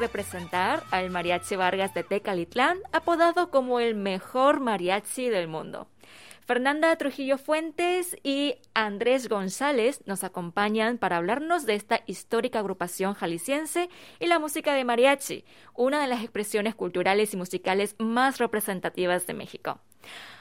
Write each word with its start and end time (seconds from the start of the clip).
de 0.00 0.08
presentar 0.08 0.82
al 0.90 1.10
Mariachi 1.10 1.56
Vargas 1.56 1.92
de 1.94 2.02
Tecalitlán, 2.02 2.78
apodado 2.92 3.50
como 3.50 3.80
el 3.80 3.94
mejor 3.94 4.60
mariachi 4.60 5.28
del 5.28 5.48
mundo. 5.48 5.86
Fernanda 6.44 6.94
Trujillo 6.96 7.38
Fuentes 7.38 8.16
y 8.24 8.56
Andrés 8.74 9.28
González 9.28 10.02
nos 10.06 10.24
acompañan 10.24 10.98
para 10.98 11.18
hablarnos 11.18 11.66
de 11.66 11.74
esta 11.74 12.00
histórica 12.06 12.58
agrupación 12.58 13.14
jalisciense 13.14 13.88
y 14.18 14.26
la 14.26 14.40
música 14.40 14.74
de 14.74 14.84
mariachi, 14.84 15.44
una 15.74 16.02
de 16.02 16.08
las 16.08 16.22
expresiones 16.22 16.74
culturales 16.74 17.32
y 17.32 17.36
musicales 17.36 17.94
más 17.98 18.38
representativas 18.38 19.26
de 19.26 19.34
México. 19.34 19.80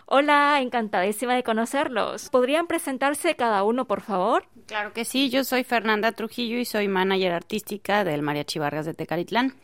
Hola, 0.08 0.59
encantadísima 0.59 1.36
de 1.36 1.44
conocerlos. 1.44 2.30
¿Podrían 2.30 2.66
presentarse 2.66 3.36
cada 3.36 3.64
uno, 3.64 3.86
por 3.86 4.02
favor? 4.02 4.48
Claro 4.66 4.94
que 4.94 5.06
sí, 5.06 5.30
yo 5.30 5.44
soy 5.44 5.64
Fernanda 5.64 6.12
Trujillo 6.14 6.58
y 6.58 6.66
soy 6.66 6.88
manager 6.88 7.31
artística 7.31 8.04
del 8.04 8.23
Mariachi 8.23 8.58
Vargas 8.58 8.88
de 8.88 8.95
Tecalitlán. 8.95 9.56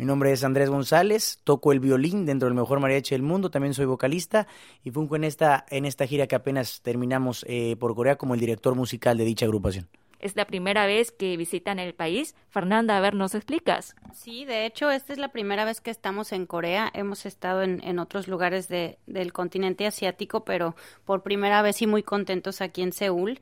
Mi 0.00 0.06
nombre 0.06 0.32
es 0.32 0.44
Andrés 0.44 0.70
González, 0.70 1.40
toco 1.44 1.72
el 1.72 1.78
violín 1.78 2.24
dentro 2.24 2.48
del 2.48 2.54
mejor 2.54 2.80
mariachi 2.80 3.14
del 3.14 3.22
mundo, 3.22 3.50
también 3.50 3.74
soy 3.74 3.84
vocalista 3.84 4.46
y 4.82 4.92
funco 4.92 5.14
en 5.14 5.24
esta, 5.24 5.66
en 5.68 5.84
esta 5.84 6.06
gira 6.06 6.26
que 6.26 6.34
apenas 6.34 6.80
terminamos 6.80 7.44
eh, 7.46 7.76
por 7.76 7.94
Corea 7.94 8.16
como 8.16 8.32
el 8.32 8.40
director 8.40 8.74
musical 8.74 9.18
de 9.18 9.26
dicha 9.26 9.44
agrupación. 9.44 9.90
Es 10.18 10.36
la 10.36 10.46
primera 10.46 10.86
vez 10.86 11.12
que 11.12 11.36
visitan 11.36 11.78
el 11.78 11.92
país. 11.92 12.34
Fernanda, 12.48 12.96
a 12.96 13.00
ver, 13.00 13.14
¿nos 13.14 13.34
explicas? 13.34 13.94
Sí, 14.14 14.46
de 14.46 14.64
hecho, 14.64 14.90
esta 14.90 15.12
es 15.12 15.18
la 15.18 15.28
primera 15.28 15.66
vez 15.66 15.82
que 15.82 15.90
estamos 15.90 16.32
en 16.32 16.46
Corea. 16.46 16.90
Hemos 16.94 17.26
estado 17.26 17.60
en, 17.60 17.82
en 17.84 17.98
otros 17.98 18.26
lugares 18.26 18.68
de, 18.68 18.96
del 19.06 19.34
continente 19.34 19.86
asiático, 19.86 20.46
pero 20.46 20.76
por 21.04 21.22
primera 21.22 21.60
vez 21.60 21.82
y 21.82 21.86
muy 21.86 22.02
contentos 22.02 22.62
aquí 22.62 22.80
en 22.80 22.92
Seúl. 22.94 23.40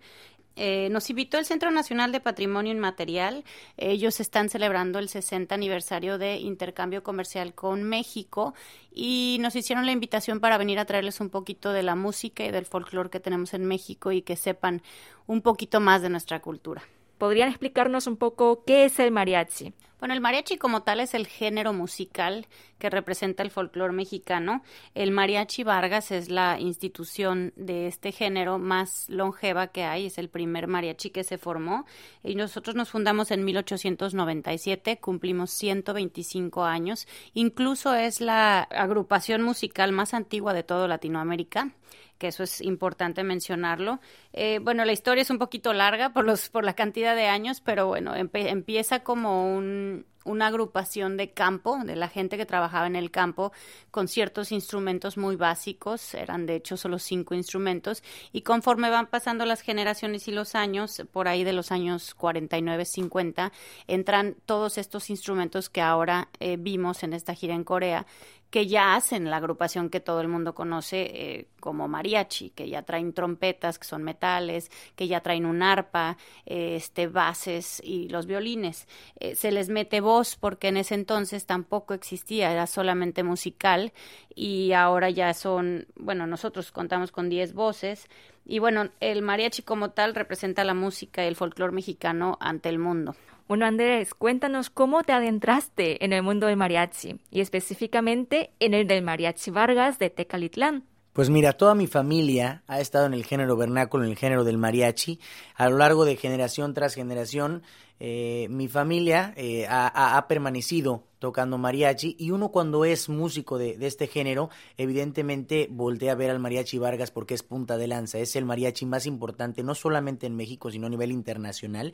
Eh, 0.60 0.88
nos 0.90 1.08
invitó 1.08 1.38
el 1.38 1.44
Centro 1.44 1.70
Nacional 1.70 2.10
de 2.10 2.18
Patrimonio 2.18 2.72
Inmaterial. 2.72 3.44
Ellos 3.76 4.18
están 4.18 4.50
celebrando 4.50 4.98
el 4.98 5.08
60 5.08 5.54
aniversario 5.54 6.18
de 6.18 6.38
intercambio 6.38 7.04
comercial 7.04 7.54
con 7.54 7.84
México 7.84 8.54
y 8.92 9.38
nos 9.40 9.54
hicieron 9.54 9.86
la 9.86 9.92
invitación 9.92 10.40
para 10.40 10.58
venir 10.58 10.80
a 10.80 10.84
traerles 10.84 11.20
un 11.20 11.30
poquito 11.30 11.72
de 11.72 11.84
la 11.84 11.94
música 11.94 12.44
y 12.44 12.50
del 12.50 12.66
folclore 12.66 13.08
que 13.08 13.20
tenemos 13.20 13.54
en 13.54 13.66
México 13.66 14.10
y 14.10 14.22
que 14.22 14.34
sepan 14.34 14.82
un 15.28 15.42
poquito 15.42 15.78
más 15.78 16.02
de 16.02 16.08
nuestra 16.08 16.40
cultura. 16.40 16.82
¿Podrían 17.18 17.48
explicarnos 17.48 18.06
un 18.06 18.16
poco 18.16 18.62
qué 18.64 18.84
es 18.84 18.98
el 19.00 19.10
mariachi? 19.10 19.74
Bueno, 19.98 20.14
el 20.14 20.20
mariachi 20.20 20.58
como 20.58 20.84
tal 20.84 21.00
es 21.00 21.12
el 21.14 21.26
género 21.26 21.72
musical 21.72 22.46
que 22.78 22.88
representa 22.88 23.42
el 23.42 23.50
folclore 23.50 23.92
mexicano. 23.92 24.62
El 24.94 25.10
mariachi 25.10 25.64
Vargas 25.64 26.12
es 26.12 26.30
la 26.30 26.60
institución 26.60 27.52
de 27.56 27.88
este 27.88 28.12
género 28.12 28.60
más 28.60 29.08
longeva 29.08 29.66
que 29.66 29.82
hay, 29.82 30.06
es 30.06 30.18
el 30.18 30.28
primer 30.28 30.68
mariachi 30.68 31.10
que 31.10 31.24
se 31.24 31.36
formó 31.36 31.84
y 32.22 32.36
nosotros 32.36 32.76
nos 32.76 32.90
fundamos 32.90 33.32
en 33.32 33.44
1897, 33.44 35.00
cumplimos 35.00 35.50
125 35.50 36.62
años, 36.64 37.08
incluso 37.34 37.92
es 37.94 38.20
la 38.20 38.60
agrupación 38.60 39.42
musical 39.42 39.90
más 39.90 40.14
antigua 40.14 40.54
de 40.54 40.62
todo 40.62 40.86
Latinoamérica 40.86 41.72
que 42.18 42.28
eso 42.28 42.42
es 42.42 42.60
importante 42.60 43.22
mencionarlo. 43.22 44.00
Eh, 44.32 44.58
bueno, 44.62 44.84
la 44.84 44.92
historia 44.92 45.22
es 45.22 45.30
un 45.30 45.38
poquito 45.38 45.72
larga 45.72 46.12
por, 46.12 46.24
los, 46.24 46.48
por 46.48 46.64
la 46.64 46.74
cantidad 46.74 47.16
de 47.16 47.26
años, 47.26 47.60
pero 47.60 47.86
bueno, 47.86 48.14
empieza 48.14 49.00
como 49.00 49.56
un, 49.56 50.04
una 50.28 50.48
agrupación 50.48 51.16
de 51.16 51.30
campo, 51.30 51.78
de 51.84 51.96
la 51.96 52.08
gente 52.08 52.36
que 52.36 52.46
trabajaba 52.46 52.86
en 52.86 52.96
el 52.96 53.10
campo, 53.10 53.52
con 53.90 54.08
ciertos 54.08 54.52
instrumentos 54.52 55.16
muy 55.16 55.36
básicos, 55.36 56.14
eran 56.14 56.46
de 56.46 56.56
hecho 56.56 56.76
solo 56.76 56.98
cinco 56.98 57.34
instrumentos, 57.34 58.02
y 58.32 58.42
conforme 58.42 58.90
van 58.90 59.06
pasando 59.06 59.44
las 59.46 59.62
generaciones 59.62 60.28
y 60.28 60.32
los 60.32 60.54
años, 60.54 61.02
por 61.12 61.28
ahí 61.28 61.44
de 61.44 61.52
los 61.52 61.72
años 61.72 62.14
49, 62.14 62.84
50, 62.84 63.52
entran 63.86 64.36
todos 64.46 64.78
estos 64.78 65.10
instrumentos 65.10 65.70
que 65.70 65.80
ahora 65.80 66.28
eh, 66.40 66.56
vimos 66.58 67.02
en 67.02 67.14
esta 67.14 67.34
gira 67.34 67.54
en 67.54 67.64
Corea, 67.64 68.06
que 68.50 68.66
ya 68.66 68.94
hacen 68.94 69.30
la 69.30 69.36
agrupación 69.36 69.90
que 69.90 70.00
todo 70.00 70.20
el 70.20 70.28
mundo 70.28 70.54
conoce 70.54 71.02
eh, 71.02 71.46
como 71.60 71.88
mariachi, 71.88 72.50
que 72.50 72.68
ya 72.68 72.82
traen 72.82 73.12
trompetas, 73.12 73.78
que 73.78 73.86
son 73.86 74.02
metales, 74.02 74.70
que 74.96 75.06
ya 75.06 75.20
traen 75.20 75.44
un 75.44 75.62
arpa, 75.62 76.16
eh, 76.46 76.76
este, 76.76 77.08
bases 77.08 77.80
y 77.84 78.08
los 78.08 78.26
violines. 78.26 78.88
Eh, 79.20 79.34
se 79.34 79.52
les 79.52 79.68
mete 79.68 80.00
voz 80.00 80.36
porque 80.36 80.68
en 80.68 80.78
ese 80.78 80.94
entonces 80.94 81.46
tampoco 81.46 81.94
existía, 81.94 82.50
era 82.50 82.66
solamente 82.66 83.22
musical 83.22 83.92
y 84.34 84.72
ahora 84.72 85.10
ya 85.10 85.34
son, 85.34 85.86
bueno, 85.96 86.26
nosotros 86.26 86.72
contamos 86.72 87.12
con 87.12 87.28
10 87.28 87.52
voces 87.52 88.08
y 88.46 88.60
bueno, 88.60 88.88
el 89.00 89.20
mariachi 89.20 89.62
como 89.62 89.90
tal 89.90 90.14
representa 90.14 90.64
la 90.64 90.74
música 90.74 91.22
y 91.22 91.28
el 91.28 91.36
folclore 91.36 91.72
mexicano 91.72 92.38
ante 92.40 92.70
el 92.70 92.78
mundo. 92.78 93.14
Bueno, 93.48 93.64
Andrés, 93.64 94.12
cuéntanos 94.12 94.68
cómo 94.68 95.02
te 95.04 95.14
adentraste 95.14 96.04
en 96.04 96.12
el 96.12 96.22
mundo 96.22 96.48
del 96.48 96.58
mariachi 96.58 97.18
y 97.30 97.40
específicamente 97.40 98.50
en 98.60 98.74
el 98.74 98.86
del 98.86 99.02
mariachi 99.02 99.50
Vargas 99.50 99.98
de 99.98 100.10
Tecalitlán. 100.10 100.84
Pues 101.14 101.30
mira, 101.30 101.54
toda 101.54 101.74
mi 101.74 101.86
familia 101.86 102.62
ha 102.66 102.78
estado 102.78 103.06
en 103.06 103.14
el 103.14 103.24
género 103.24 103.56
vernáculo, 103.56 104.04
en 104.04 104.10
el 104.10 104.18
género 104.18 104.44
del 104.44 104.58
mariachi, 104.58 105.18
a 105.54 105.70
lo 105.70 105.78
largo 105.78 106.04
de 106.04 106.16
generación 106.16 106.74
tras 106.74 106.94
generación. 106.94 107.62
Eh, 107.98 108.48
mi 108.50 108.68
familia 108.68 109.32
eh, 109.34 109.66
ha, 109.66 110.26
permanecido 110.28 111.07
tocando 111.18 111.58
mariachi 111.58 112.16
y 112.18 112.30
uno 112.30 112.50
cuando 112.50 112.84
es 112.84 113.08
músico 113.08 113.58
de, 113.58 113.76
este 113.80 114.06
género, 114.06 114.50
evidentemente 114.76 115.68
voltea 115.70 116.12
a 116.12 116.16
ver 116.16 116.30
al 116.30 116.38
mariachi 116.38 116.78
Vargas 116.78 117.10
porque 117.10 117.34
es 117.34 117.42
punta 117.42 117.76
de 117.76 117.88
lanza, 117.88 118.18
es 118.18 118.36
el 118.36 118.44
mariachi 118.44 118.86
más 118.86 119.06
importante, 119.06 119.62
no 119.62 119.74
solamente 119.74 120.26
en 120.26 120.36
México, 120.36 120.70
sino 120.70 120.86
a 120.86 120.90
nivel 120.90 121.12
internacional. 121.12 121.92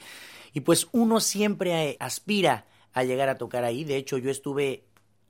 Y 0.52 0.60
pues 0.60 0.88
uno 0.92 1.20
siempre 1.20 1.90
eh, 1.90 1.96
aspira 2.00 2.66
a 2.92 3.04
llegar 3.04 3.28
a 3.28 3.38
tocar 3.38 3.64
ahí. 3.64 3.84
De 3.84 3.96
hecho, 3.96 4.18
yo 4.18 4.30
estuve 4.30 4.84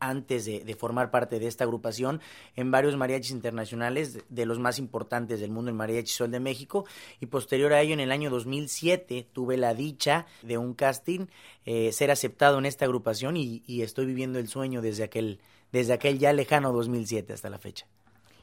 antes 0.09 0.45
de, 0.45 0.75
formar 0.75 1.11
parte 1.11 1.39
de 1.39 1.47
esta 1.47 1.65
agrupación 1.65 2.21
en 2.57 2.71
varios 2.71 2.97
mariachis 2.97 3.31
internacionales 3.31 4.19
de, 4.29 4.47
los 4.47 4.59
más 4.59 4.79
importantes 4.79 5.41
del 5.41 5.51
mundo, 5.51 5.71
el 5.71 5.77
Mariachi 5.77 6.13
Sol 6.13 6.31
de 6.31 6.41
México, 6.41 6.85
y 7.21 7.27
posterior 7.27 7.73
a 7.73 7.81
ello, 7.81 7.95
en 7.95 8.01
el 8.01 8.13
año 8.13 8.31
2007, 8.31 9.27
tuve 9.33 9.57
la 9.57 9.75
dicha 9.75 10.27
de 10.43 10.59
un 10.59 10.75
casting, 10.75 11.27
eh, 11.65 11.93
ser 11.93 12.11
aceptado 12.11 12.59
en 12.59 12.67
esta 12.67 12.85
agrupación 12.85 13.37
y, 13.37 13.63
estoy 13.85 14.07
viviendo 14.07 14.39
el 14.39 14.49
sueño 14.49 14.81
desde 14.81 15.05
aquel, 15.05 15.41
desde 15.73 15.93
aquel 15.93 16.19
ya 16.19 16.33
lejano 16.33 16.73
2007 16.73 17.33
hasta 17.33 17.51
la 17.51 17.59
fecha. 17.59 17.87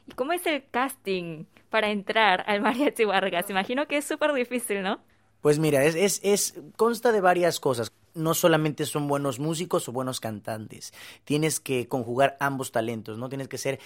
¿Y 0.06 0.12
cómo 0.12 0.32
es 0.32 0.44
el 0.46 0.64
casting 0.70 1.44
para 1.70 1.90
entrar 1.90 2.44
al 2.46 2.60
Mariachi 2.60 3.04
Vargas? 3.04 3.50
Imagino 3.50 3.86
que 3.86 3.98
es 3.98 4.04
súper 4.04 4.32
difícil, 4.32 4.82
¿no? 4.82 5.00
Pues 5.40 5.58
mira, 5.58 5.84
es, 5.84 5.96
es, 5.96 6.20
es, 6.22 6.54
consta 6.76 7.10
de 7.10 7.20
varias 7.20 7.58
cosas. 7.58 7.92
No 8.14 8.34
solamente 8.34 8.84
son 8.86 9.08
buenos 9.08 9.38
músicos 9.38 9.88
o 9.88 9.92
buenos 9.92 10.20
cantantes. 10.20 10.92
Tienes 11.24 11.60
que 11.60 11.88
conjugar 11.88 12.36
ambos 12.40 12.72
talentos, 12.72 13.18
¿no? 13.18 13.28
Tienes 13.28 13.48
que 13.48 13.58
ser 13.58 13.80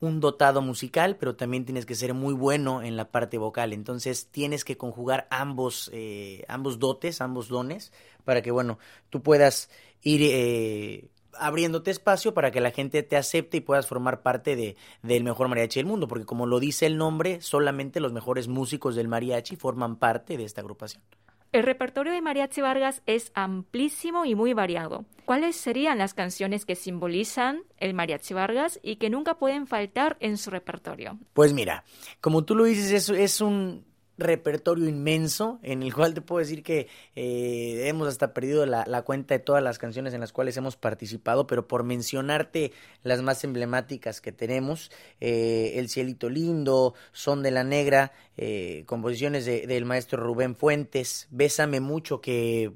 un 0.00 0.20
dotado 0.20 0.62
musical, 0.62 1.16
pero 1.16 1.34
también 1.34 1.64
tienes 1.64 1.84
que 1.84 1.94
ser 1.94 2.14
muy 2.14 2.34
bueno 2.34 2.82
en 2.82 2.96
la 2.96 3.10
parte 3.10 3.36
vocal. 3.38 3.72
Entonces 3.72 4.28
tienes 4.30 4.64
que 4.64 4.76
conjugar 4.76 5.26
ambos, 5.30 5.90
eh, 5.92 6.44
ambos 6.48 6.78
dotes, 6.78 7.20
ambos 7.20 7.48
dones, 7.48 7.92
para 8.24 8.42
que, 8.42 8.50
bueno, 8.50 8.78
tú 9.10 9.22
puedas 9.22 9.70
ir 10.02 10.20
eh, 10.22 11.08
abriéndote 11.34 11.90
espacio 11.90 12.34
para 12.34 12.50
que 12.50 12.60
la 12.60 12.70
gente 12.70 13.02
te 13.02 13.16
acepte 13.16 13.58
y 13.58 13.60
puedas 13.60 13.86
formar 13.86 14.22
parte 14.22 14.56
de, 14.56 14.76
del 15.02 15.24
mejor 15.24 15.48
mariachi 15.48 15.80
del 15.80 15.86
mundo, 15.86 16.08
porque 16.08 16.26
como 16.26 16.46
lo 16.46 16.60
dice 16.60 16.86
el 16.86 16.96
nombre, 16.96 17.40
solamente 17.40 18.00
los 18.00 18.12
mejores 18.12 18.48
músicos 18.48 18.94
del 18.94 19.08
mariachi 19.08 19.56
forman 19.56 19.96
parte 19.96 20.36
de 20.36 20.44
esta 20.44 20.60
agrupación. 20.60 21.02
El 21.50 21.62
repertorio 21.62 22.12
de 22.12 22.20
Mariachi 22.20 22.60
Vargas 22.60 23.02
es 23.06 23.32
amplísimo 23.34 24.26
y 24.26 24.34
muy 24.34 24.52
variado. 24.52 25.06
¿Cuáles 25.24 25.56
serían 25.56 25.98
las 25.98 26.12
canciones 26.12 26.66
que 26.66 26.74
simbolizan 26.74 27.62
el 27.78 27.94
Mariachi 27.94 28.34
Vargas 28.34 28.78
y 28.82 28.96
que 28.96 29.08
nunca 29.08 29.38
pueden 29.38 29.66
faltar 29.66 30.18
en 30.20 30.36
su 30.36 30.50
repertorio? 30.50 31.18
Pues 31.32 31.54
mira, 31.54 31.84
como 32.20 32.44
tú 32.44 32.54
lo 32.54 32.64
dices, 32.64 32.92
es, 32.92 33.08
es 33.08 33.40
un 33.40 33.87
repertorio 34.18 34.88
inmenso 34.88 35.60
en 35.62 35.82
el 35.82 35.94
cual 35.94 36.12
te 36.12 36.20
puedo 36.20 36.40
decir 36.40 36.62
que 36.62 36.88
eh, 37.14 37.84
hemos 37.86 38.08
hasta 38.08 38.34
perdido 38.34 38.66
la, 38.66 39.02
cuenta 39.02 39.34
de 39.34 39.38
todas 39.38 39.62
las 39.62 39.78
canciones 39.78 40.12
en 40.12 40.20
las 40.20 40.32
cuales 40.32 40.56
hemos 40.56 40.76
participado, 40.76 41.46
pero 41.46 41.68
por 41.68 41.84
mencionarte 41.84 42.72
las 43.04 43.22
más 43.22 43.44
emblemáticas 43.44 44.20
que 44.20 44.32
tenemos, 44.32 44.90
eh, 45.20 45.74
El 45.76 45.88
Cielito 45.88 46.28
Lindo, 46.28 46.94
Son 47.12 47.42
de 47.42 47.52
la 47.52 47.64
Negra, 47.64 48.12
eh, 48.36 48.82
composiciones 48.86 49.46
del 49.46 49.84
maestro 49.84 50.22
Rubén 50.22 50.56
Fuentes, 50.56 51.28
Bésame 51.30 51.80
mucho 51.80 52.20
que 52.20 52.72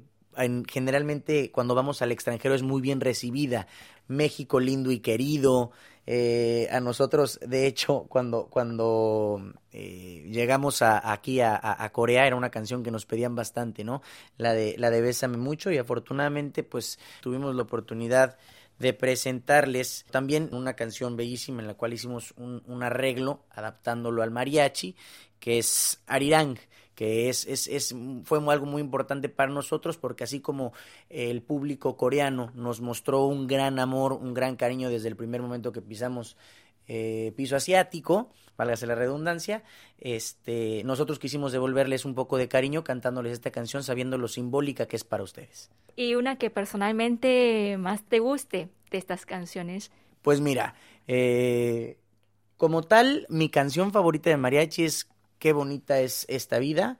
generalmente 0.67 1.51
cuando 1.51 1.75
vamos 1.75 2.01
al 2.01 2.11
extranjero 2.11 2.55
es 2.55 2.63
muy 2.63 2.81
bien 2.81 3.01
recibida, 3.01 3.67
México 4.07 4.59
lindo 4.59 4.91
y 4.91 4.99
querido, 4.99 5.71
eh, 6.05 6.67
a 6.71 6.79
nosotros, 6.79 7.39
de 7.45 7.65
hecho, 7.65 8.05
cuando, 8.09 8.47
cuando 8.47 9.53
eh, 9.71 10.27
llegamos 10.29 10.81
a, 10.81 11.11
aquí 11.11 11.39
a, 11.39 11.89
Corea, 11.93 12.27
era 12.27 12.35
una 12.35 12.49
canción 12.49 12.83
que 12.83 12.91
nos 12.91 13.05
pedían 13.05 13.35
bastante, 13.35 13.83
¿no? 13.83 14.01
La 14.37 14.53
de, 14.53 14.75
la 14.77 14.89
de 14.89 15.01
Bésame 15.01 15.37
mucho 15.37 15.71
y 15.71 15.77
afortunadamente, 15.77 16.63
pues 16.63 16.99
tuvimos 17.21 17.55
la 17.55 17.63
oportunidad 17.63 18.37
de 18.79 18.93
presentarles 18.93 20.05
también 20.11 20.49
una 20.51 20.73
canción 20.73 21.15
bellísima 21.15 21.61
en 21.61 21.67
la 21.67 21.75
cual 21.75 21.93
hicimos 21.93 22.33
un 22.37 22.83
arreglo 22.83 23.45
adaptándolo 23.51 24.23
al 24.23 24.31
mariachi, 24.31 24.95
que 25.39 25.59
es 25.59 26.01
Arirang 26.07 26.57
que 26.95 27.29
es, 27.29 27.45
es, 27.47 27.67
es, 27.67 27.95
fue 28.23 28.39
algo 28.51 28.65
muy 28.65 28.81
importante 28.81 29.29
para 29.29 29.51
nosotros 29.51 29.97
porque 29.97 30.23
así 30.23 30.39
como 30.39 30.73
el 31.09 31.41
público 31.41 31.97
coreano 31.97 32.51
nos 32.55 32.81
mostró 32.81 33.25
un 33.25 33.47
gran 33.47 33.79
amor, 33.79 34.13
un 34.13 34.33
gran 34.33 34.55
cariño 34.55 34.89
desde 34.89 35.07
el 35.07 35.15
primer 35.15 35.41
momento 35.41 35.71
que 35.71 35.81
pisamos 35.81 36.37
eh, 36.87 37.31
piso 37.37 37.55
asiático, 37.55 38.29
válgase 38.57 38.85
la 38.85 38.95
redundancia, 38.95 39.63
este, 39.99 40.83
nosotros 40.83 41.17
quisimos 41.17 41.51
devolverles 41.51 42.03
un 42.03 42.13
poco 42.13 42.37
de 42.37 42.49
cariño 42.49 42.83
cantándoles 42.83 43.31
esta 43.31 43.51
canción 43.51 43.83
sabiendo 43.83 44.17
lo 44.17 44.27
simbólica 44.27 44.85
que 44.85 44.97
es 44.97 45.03
para 45.03 45.23
ustedes. 45.23 45.71
¿Y 45.95 46.15
una 46.15 46.37
que 46.37 46.49
personalmente 46.49 47.77
más 47.79 48.03
te 48.03 48.19
guste 48.19 48.69
de 48.91 48.97
estas 48.97 49.25
canciones? 49.25 49.91
Pues 50.21 50.41
mira, 50.41 50.75
eh, 51.07 51.97
como 52.57 52.83
tal, 52.83 53.25
mi 53.29 53.49
canción 53.49 53.91
favorita 53.91 54.29
de 54.29 54.37
mariachi 54.37 54.83
es 54.83 55.07
Qué 55.43 55.51
bonita 55.51 55.99
es 55.99 56.25
esta 56.29 56.57
vida. 56.57 56.99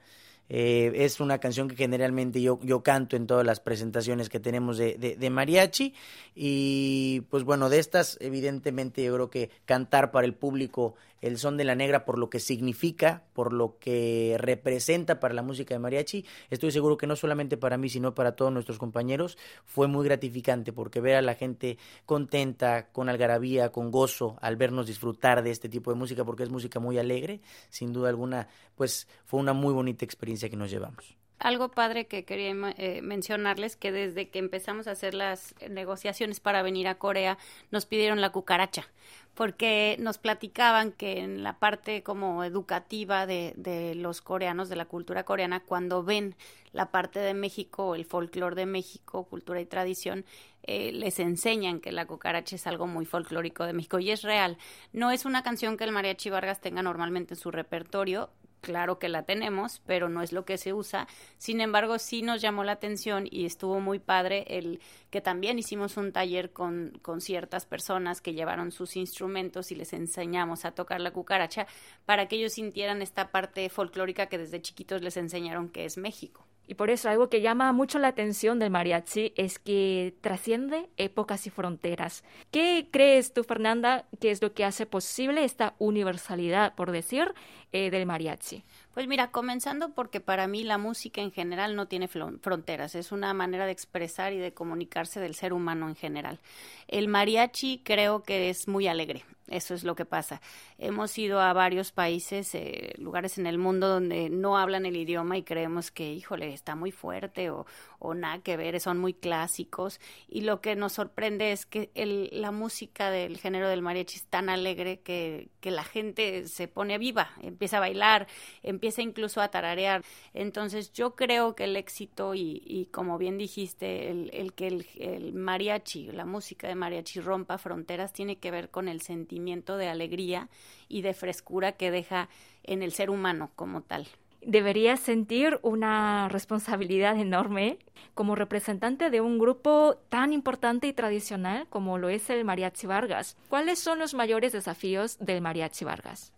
Eh, 0.50 0.92
es 0.96 1.22
una 1.22 1.38
canción 1.38 1.70
que 1.70 1.78
generalmente 1.78 2.42
yo, 2.42 2.60
yo 2.62 2.84
canto 2.84 3.16
en 3.16 3.26
todas 3.26 3.46
las 3.46 3.62
presentaciones 3.62 4.28
que 4.28 4.42
tenemos 4.42 4.78
de, 4.78 4.98
de, 4.98 5.30
mariachi. 5.30 5.94
Y 6.36 7.22
pues 7.30 7.46
bueno, 7.46 7.70
de 7.70 7.80
estas, 7.80 8.18
evidentemente 8.20 9.02
yo 9.02 9.14
creo 9.14 9.30
que 9.30 9.50
cantar 9.64 10.12
para 10.12 10.28
el 10.28 10.34
público 10.34 10.96
el 11.24 11.38
son 11.38 11.56
de 11.56 11.64
la 11.64 11.74
negra 11.74 12.04
por 12.04 12.20
lo 12.20 12.30
que 12.30 12.42
significa, 12.42 13.24
por 13.32 13.54
lo 13.54 13.80
que 13.80 14.36
representa 14.38 15.22
para 15.22 15.34
la 15.34 15.42
música 15.42 15.74
de 15.74 15.80
mariachi, 15.80 16.26
estoy 16.50 16.72
seguro 16.72 16.98
que 16.98 17.08
no 17.08 17.16
solamente 17.16 17.56
para 17.56 17.78
mí, 17.78 17.88
sino 17.88 18.14
para 18.14 18.36
todos 18.36 18.52
nuestros 18.52 18.78
compañeros, 18.78 19.38
fue 19.64 19.88
muy 19.88 20.04
gratificante 20.04 20.74
porque 20.74 21.00
ver 21.00 21.16
a 21.16 21.22
la 21.22 21.36
gente 21.36 21.78
contenta, 22.06 22.92
con 22.92 23.08
algarabía, 23.08 23.72
con 23.72 23.90
gozo, 23.90 24.38
al 24.42 24.58
vernos 24.58 24.86
disfrutar 24.86 25.44
de 25.44 25.52
este 25.52 25.70
tipo 25.70 25.92
de 25.92 25.98
música, 25.98 26.26
porque 26.26 26.44
es 26.44 26.50
música 26.50 26.82
muy 26.82 26.98
alegre, 26.98 27.40
sin 27.70 27.94
duda 27.94 28.10
alguna, 28.10 28.50
pues 28.76 29.08
fue 29.24 29.40
una 29.40 29.54
muy 29.54 29.74
bonita 29.74 30.04
experiencia 30.04 30.50
que 30.50 30.58
nos 30.58 30.72
llevamos. 30.72 31.16
Algo 31.40 31.72
padre 31.72 32.08
que 32.08 32.24
quería 32.24 32.54
eh, 32.78 33.02
mencionarles 33.02 33.76
que 33.76 33.92
desde 33.92 34.30
que 34.30 34.40
empezamos 34.40 34.88
a 34.88 34.92
hacer 34.92 35.14
las 35.14 35.56
negociaciones 35.70 36.40
para 36.40 36.62
venir 36.62 36.88
a 36.88 36.96
Corea 36.96 37.38
nos 37.70 37.86
pidieron 37.86 38.22
la 38.22 38.32
cucaracha 38.32 38.88
porque 39.36 39.98
nos 40.00 40.18
platicaban 40.18 40.92
que 40.92 41.20
en 41.20 41.44
la 41.44 41.58
parte 41.60 42.04
como 42.04 42.44
educativa 42.44 43.26
de, 43.26 43.54
de 43.56 43.96
los 43.96 44.22
coreanos, 44.22 44.70
de 44.70 44.76
la 44.76 44.86
cultura 44.86 45.24
coreana, 45.24 45.60
cuando 45.60 46.04
ven 46.04 46.36
la 46.72 46.92
parte 46.92 47.20
de 47.20 47.34
México, 47.34 47.96
el 47.96 48.06
folclore 48.06 48.56
de 48.56 48.66
México, 48.66 49.24
cultura 49.26 49.62
y 49.62 49.66
tradición, 49.66 50.26
eh, 50.64 50.92
les 50.94 51.20
enseñan 51.20 51.80
que 51.82 51.92
la 51.92 52.06
cucaracha 52.06 52.56
es 52.56 52.68
algo 52.68 52.88
muy 52.88 53.06
folclórico 53.06 53.66
de 53.66 53.74
México 53.74 54.00
y 54.00 54.12
es 54.12 54.22
real. 54.22 54.58
No 54.94 55.12
es 55.12 55.26
una 55.26 55.44
canción 55.44 55.78
que 55.78 55.84
el 55.84 55.92
mariachi 55.92 56.30
Vargas 56.30 56.62
tenga 56.62 56.82
normalmente 56.82 57.34
en 57.34 57.40
su 57.40 57.52
repertorio, 57.52 58.30
claro 58.64 58.98
que 58.98 59.10
la 59.10 59.24
tenemos, 59.24 59.82
pero 59.86 60.10
no 60.10 60.24
es 60.24 60.32
lo 60.32 60.46
que 60.46 60.58
se 60.58 60.74
usa. 60.74 61.08
Sin 61.38 61.62
embargo, 61.62 62.00
sí 62.00 62.24
nos 62.24 62.42
llamó 62.42 62.64
la 62.64 62.72
atención 62.72 63.28
y 63.30 63.46
estuvo 63.46 63.80
muy 63.80 64.00
padre 64.00 64.46
el 64.48 64.80
que 65.12 65.22
también 65.22 65.60
hicimos 65.60 65.98
un 65.98 66.12
taller 66.12 66.52
con, 66.52 66.98
con 67.02 67.22
ciertas 67.22 67.68
personas 67.68 68.22
que 68.22 68.34
llevaron 68.34 68.72
sus 68.72 68.96
instrumentos 68.96 69.72
y 69.72 69.76
les 69.76 69.94
enseñamos 69.94 70.66
a 70.66 70.72
tocar 70.72 71.02
la 71.02 71.12
cucaracha 71.12 71.68
para 72.06 72.28
que 72.28 72.38
ellos 72.38 72.54
sintieran 72.54 73.02
esta 73.02 73.30
parte 73.30 73.70
folclórica 73.70 74.28
que 74.28 74.40
desde 74.40 74.62
chiquitos 74.62 75.02
les 75.02 75.18
enseñaron 75.18 75.70
que 75.70 75.86
es 75.86 75.98
México. 75.98 76.48
Y 76.66 76.76
por 76.76 76.90
eso 76.90 77.10
algo 77.10 77.30
que 77.30 77.42
llama 77.42 77.72
mucho 77.74 78.00
la 78.00 78.08
atención 78.08 78.58
del 78.58 78.70
mariachi 78.70 79.34
es 79.36 79.60
que 79.60 80.16
trasciende 80.22 80.90
épocas 80.98 81.46
y 81.46 81.50
fronteras. 81.50 82.24
¿Qué 82.52 82.88
crees 82.90 83.34
tú, 83.34 83.44
Fernanda, 83.44 84.06
que 84.22 84.32
es 84.32 84.42
lo 84.42 84.54
que 84.54 84.64
hace 84.64 84.86
posible 84.86 85.44
esta 85.44 85.76
universalidad, 85.78 86.74
por 86.76 86.92
decir, 86.92 87.34
eh, 87.74 87.92
del 87.92 88.06
mariachi? 88.06 88.64
Pues 88.94 89.08
mira, 89.08 89.32
comenzando 89.32 89.94
porque 89.94 90.22
para 90.22 90.48
mí 90.48 90.64
la 90.64 90.78
música 90.78 91.20
en 91.22 91.32
general 91.32 91.76
no 91.76 91.88
tiene 91.88 92.08
fronteras, 92.08 92.96
es 92.96 93.12
una 93.12 93.34
manera 93.34 93.66
de 93.66 93.72
expresar 93.72 94.32
y 94.34 94.38
de 94.38 94.54
comunicarse 94.54 95.20
del 95.20 95.36
ser 95.36 95.52
humano 95.52 95.90
en 95.90 95.96
general. 95.96 96.40
El 96.88 97.08
mariachi 97.08 97.82
creo 97.84 98.24
que 98.24 98.50
es 98.50 98.68
muy 98.68 98.88
alegre, 98.88 99.26
eso 99.48 99.74
es 99.74 99.84
lo 99.84 99.96
que 99.96 100.06
pasa. 100.06 100.42
Hemos 100.78 101.18
ido 101.18 101.40
a 101.42 101.54
varios 101.54 101.92
países, 101.92 102.56
eh, 102.56 102.94
lugares 102.98 103.38
en 103.38 103.46
el 103.46 103.58
mundo 103.58 103.88
donde 103.88 104.30
no 104.30 104.58
hablan 104.58 104.86
el 104.86 104.96
idioma 104.96 105.38
y 105.38 105.44
creemos 105.44 105.92
que, 105.92 106.14
híjole, 106.14 106.54
está 106.54 106.76
muy 106.76 106.92
fuerte 106.92 107.50
o, 107.50 107.66
o 108.00 108.14
nada 108.14 108.40
que 108.40 108.58
ver, 108.58 108.80
son 108.80 109.00
muy 109.00 109.14
clásicos. 109.14 110.00
Y 110.28 110.42
lo 110.42 110.62
que 110.62 110.76
nos 110.76 110.94
sorprende 110.94 111.52
es 111.52 111.66
que 111.66 111.90
la 112.32 112.52
música 112.52 113.12
del 113.12 113.38
género 113.38 113.68
del 113.68 113.82
mariachi 113.82 114.18
es 114.18 114.26
tan 114.26 114.50
alegre 114.50 115.02
que, 115.02 115.50
que 115.60 115.72
la 115.72 115.84
gente 115.84 116.48
se 116.48 116.68
pone 116.68 116.98
viva, 116.98 117.32
empieza 117.42 117.78
a 117.78 117.82
bailar, 117.82 118.28
empieza 118.62 119.02
incluso 119.02 119.42
a 119.42 119.50
tararear. 119.50 120.04
Entonces 120.34 120.94
yo 120.94 121.16
creo 121.16 121.56
que 121.56 121.66
el 121.66 121.76
éxito 121.76 122.34
y, 122.34 122.88
como 122.92 123.18
bien 123.18 123.38
dijiste, 123.38 124.10
el, 124.10 124.54
que 124.54 124.68
el, 124.68 124.88
el 124.96 125.34
mariachi, 125.34 126.12
la 126.12 126.26
música 126.26 126.68
de 126.68 126.76
mariachi 126.76 127.20
rompa 127.20 127.58
fronteras 127.58 128.14
tiene 128.14 128.38
que 128.38 128.52
ver 128.52 128.70
con 128.70 128.88
el 128.88 129.02
sentimiento 129.34 129.78
de 129.78 129.88
alegría 129.88 130.48
y 130.88 131.02
de 131.02 131.14
frescura 131.14 131.72
que 131.72 131.90
deja 131.90 132.30
en 132.64 132.84
el 132.84 132.92
ser 132.92 133.10
humano 133.10 133.50
como 133.56 133.82
tal. 133.82 134.08
Deberías 134.46 135.00
sentir 135.00 135.60
una 135.64 136.28
responsabilidad 136.30 137.18
enorme 137.18 137.80
como 138.14 138.36
representante 138.36 139.10
de 139.10 139.22
un 139.22 139.40
grupo 139.40 139.96
tan 140.10 140.34
importante 140.34 140.88
y 140.88 140.94
tradicional 140.94 141.66
como 141.70 141.98
lo 141.98 142.10
es 142.10 142.30
el 142.30 142.44
Mariachi 142.44 142.86
Vargas. 142.86 143.38
¿Cuáles 143.50 143.80
son 143.80 144.00
los 144.00 144.14
mayores 144.14 144.52
desafíos 144.52 145.18
del 145.20 145.42
Mariachi 145.42 145.86
Vargas? 145.86 146.32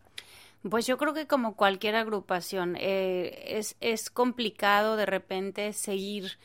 Pues 0.69 0.87
yo 0.87 0.97
creo 0.97 1.13
que 1.13 1.27
como 1.27 1.55
cualquier 1.55 1.95
agrupación, 1.95 2.77
eh, 2.79 3.57
es, 3.57 3.75
es 3.81 4.09
complicado 4.09 4.95
de 4.95 5.05
repente 5.05 5.73
seguir 5.73 6.37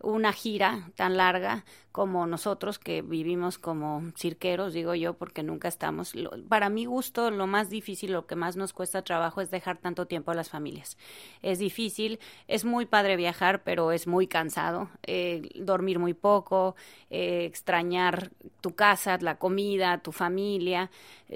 una 0.00 0.32
gira 0.32 0.90
tan 0.94 1.16
larga 1.16 1.64
como 1.98 2.28
nosotros 2.28 2.78
que 2.78 3.02
vivimos 3.02 3.58
como 3.58 4.12
cirqueros, 4.16 4.72
digo 4.72 4.94
yo, 4.94 5.14
porque 5.14 5.42
nunca 5.42 5.66
estamos. 5.66 6.14
para 6.48 6.68
mi 6.68 6.84
gusto, 6.84 7.32
lo 7.32 7.48
más 7.48 7.70
difícil, 7.70 8.12
lo 8.12 8.24
que 8.24 8.36
más 8.36 8.54
nos 8.54 8.72
cuesta 8.72 9.02
trabajo 9.02 9.40
es 9.40 9.50
dejar 9.50 9.78
tanto 9.78 10.06
tiempo 10.06 10.30
a 10.30 10.34
las 10.36 10.48
familias. 10.48 10.96
Es 11.42 11.58
difícil, 11.58 12.20
es 12.46 12.64
muy 12.64 12.86
padre 12.86 13.16
viajar, 13.16 13.64
pero 13.64 13.90
es 13.90 14.06
muy 14.06 14.28
cansado. 14.28 14.90
Eh, 15.08 15.48
dormir 15.56 15.98
muy 15.98 16.14
poco, 16.14 16.76
eh, 17.10 17.46
extrañar 17.46 18.30
tu 18.60 18.76
casa, 18.76 19.18
la 19.20 19.40
comida, 19.40 19.98
tu 19.98 20.12
familia. 20.12 20.92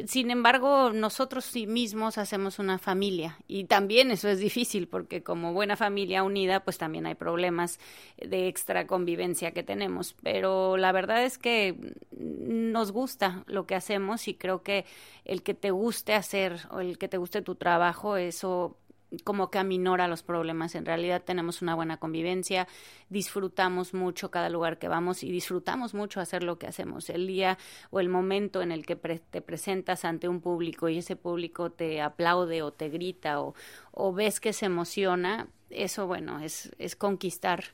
Sin 0.07 0.31
embargo, 0.31 0.93
nosotros 0.93 1.45
sí 1.45 1.67
mismos 1.67 2.19
hacemos 2.19 2.61
una 2.61 2.79
familia 2.79 3.37
y 3.49 3.65
también 3.65 4.13
eso 4.13 4.29
es 4.29 4.39
difícil 4.39 4.87
porque 4.87 5.25
como 5.25 5.53
buena 5.53 5.77
familia 5.77 6.23
unida, 6.23 6.61
pues 6.61 6.79
también 6.79 7.07
hay 7.07 7.17
problemas 7.17 7.81
de 8.17 8.47
extra 8.47 8.87
convivencia 8.87 9.51
que 9.51 9.65
tenemos. 9.65 10.15
Pero 10.23 10.52
la 10.77 10.93
verdad 10.93 11.25
es 11.25 11.39
que 11.39 11.95
nos 12.19 12.93
gusta 12.93 13.45
lo 13.47 13.67
que 13.67 13.75
hacemos 13.75 14.29
y 14.29 14.35
creo 14.35 14.63
que 14.63 14.85
el 15.25 15.43
que 15.43 15.55
te 15.55 15.71
guste 15.71 16.15
hacer 16.15 16.61
o 16.71 16.81
el 16.81 16.99
que 16.99 17.09
te 17.09 17.19
guste 17.19 17.43
tu 17.43 17.55
trabajo, 17.55 18.17
eso 18.17 18.77
como 19.25 19.51
que 19.51 19.59
aminora 19.59 20.09
los 20.09 20.23
problemas. 20.23 20.75
En 20.75 20.87
realidad 20.87 21.23
tenemos 21.23 21.63
una 21.63 21.75
buena 21.75 21.99
convivencia, 21.99 22.67
disfrutamos 23.09 23.95
mucho 23.95 24.31
cada 24.31 24.49
lugar 24.49 24.79
que 24.79 24.89
vamos 24.89 25.23
y 25.23 25.31
disfrutamos 25.31 25.95
mucho 25.95 26.21
hacer 26.21 26.43
lo 26.43 26.59
que 26.59 26.67
hacemos. 26.67 27.11
El 27.11 27.27
día 27.27 27.59
o 27.91 28.01
el 28.01 28.09
momento 28.09 28.63
en 28.63 28.73
el 28.73 28.87
que 28.87 28.97
te 28.97 29.41
presentas 29.43 30.05
ante 30.05 30.29
un 30.29 30.41
público 30.41 30.89
y 30.89 30.99
ese 30.99 31.17
público 31.17 31.71
te 31.71 32.01
aplaude 32.01 32.63
o 32.63 32.73
te 32.73 32.89
grita 32.89 33.41
o, 33.41 33.55
o 33.93 34.13
ves 34.13 34.41
que 34.41 34.53
se 34.53 34.67
emociona, 34.67 35.49
eso 35.71 36.07
bueno, 36.07 36.41
es, 36.41 36.71
es 36.79 36.97
conquistar 36.97 37.65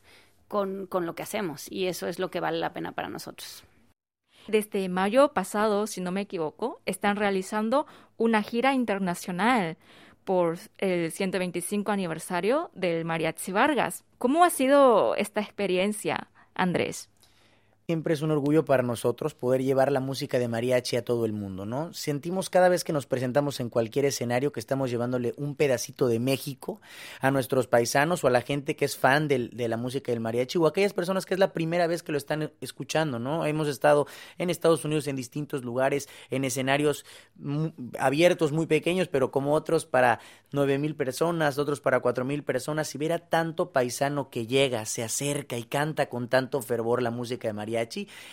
con, 0.49 0.87
con 0.87 1.07
lo 1.07 1.15
que 1.15 1.23
hacemos 1.23 1.71
y 1.71 1.87
eso 1.87 2.09
es 2.09 2.19
lo 2.19 2.31
que 2.31 2.41
vale 2.41 2.59
la 2.59 2.73
pena 2.73 2.93
para 2.93 3.09
nosotros. 3.09 3.65
Desde 4.49 4.89
mayo 4.89 5.35
pasado, 5.35 5.87
si 5.87 6.01
no 6.01 6.11
me 6.11 6.23
equivoco, 6.23 6.81
están 6.87 7.17
realizando 7.17 7.87
una 8.17 8.43
gira 8.43 8.73
internacional 8.73 9.77
por 10.25 10.59
el 10.79 11.13
125 11.13 11.93
aniversario 11.93 12.71
del 12.75 13.05
Mariachi 13.05 13.53
Vargas. 13.53 14.05
¿Cómo 14.17 14.45
ha 14.45 14.51
sido 14.51 15.15
esta 15.17 15.41
experiencia, 15.41 16.29
Andrés? 16.55 17.11
Siempre 17.91 18.13
es 18.13 18.21
un 18.21 18.31
orgullo 18.31 18.67
para 18.67 18.83
nosotros 18.83 19.33
poder 19.33 19.63
llevar 19.63 19.91
la 19.91 20.01
música 20.01 20.39
de 20.39 20.47
mariachi 20.47 20.97
a 20.97 21.07
todo 21.07 21.25
el 21.25 21.33
mundo, 21.33 21.65
¿no? 21.65 21.91
Sentimos 21.95 22.51
cada 22.51 22.69
vez 22.69 22.85
que 22.85 22.93
nos 22.93 23.07
presentamos 23.07 23.61
en 23.61 23.71
cualquier 23.71 24.05
escenario 24.05 24.53
que 24.53 24.61
estamos 24.61 24.91
llevándole 24.91 25.33
un 25.39 25.55
pedacito 25.55 26.07
de 26.07 26.19
México 26.19 26.83
a 27.23 27.31
nuestros 27.31 27.67
paisanos 27.67 28.23
o 28.23 28.27
a 28.27 28.31
la 28.31 28.43
gente 28.43 28.77
que 28.77 28.85
es 28.85 28.99
fan 28.99 29.27
de 29.27 29.69
la 29.69 29.79
música 29.79 30.13
del 30.13 30.21
mariachi 30.21 30.59
o 30.59 30.67
aquellas 30.67 30.93
personas 30.93 31.25
que 31.25 31.33
es 31.33 31.41
la 31.41 31.55
primera 31.55 31.87
vez 31.87 32.03
que 32.03 32.13
lo 32.13 32.19
están 32.19 32.53
escuchando, 32.61 33.19
¿no? 33.19 33.47
Hemos 33.47 33.69
estado 33.69 34.07
en 34.37 34.51
Estados 34.51 34.85
Unidos 34.85 35.07
en 35.07 35.17
distintos 35.17 35.65
lugares, 35.65 36.11
en 36.29 36.45
escenarios 36.45 37.07
abiertos 37.99 38.53
muy 38.53 38.67
pequeños, 38.67 39.09
pero 39.09 39.31
como 39.31 39.55
otros 39.55 39.87
para 39.87 40.21
nueve 40.53 40.77
mil 40.77 40.95
personas, 40.95 41.57
otros 41.57 41.81
para 41.81 42.01
cuatro 42.01 42.27
mil 42.27 42.43
personas, 42.43 42.95
y 42.95 42.99
ver 42.99 43.15
a 43.15 43.19
tanto 43.31 43.73
paisano 43.73 44.29
que 44.29 44.47
llega, 44.47 44.85
se 44.85 45.03
acerca 45.03 45.57
y 45.57 45.65
canta 45.65 46.11
con 46.11 46.29
tanto 46.29 46.61
fervor 46.61 47.01
la 47.01 47.11
música 47.11 47.49
de 47.49 47.55
mariachi 47.55 47.78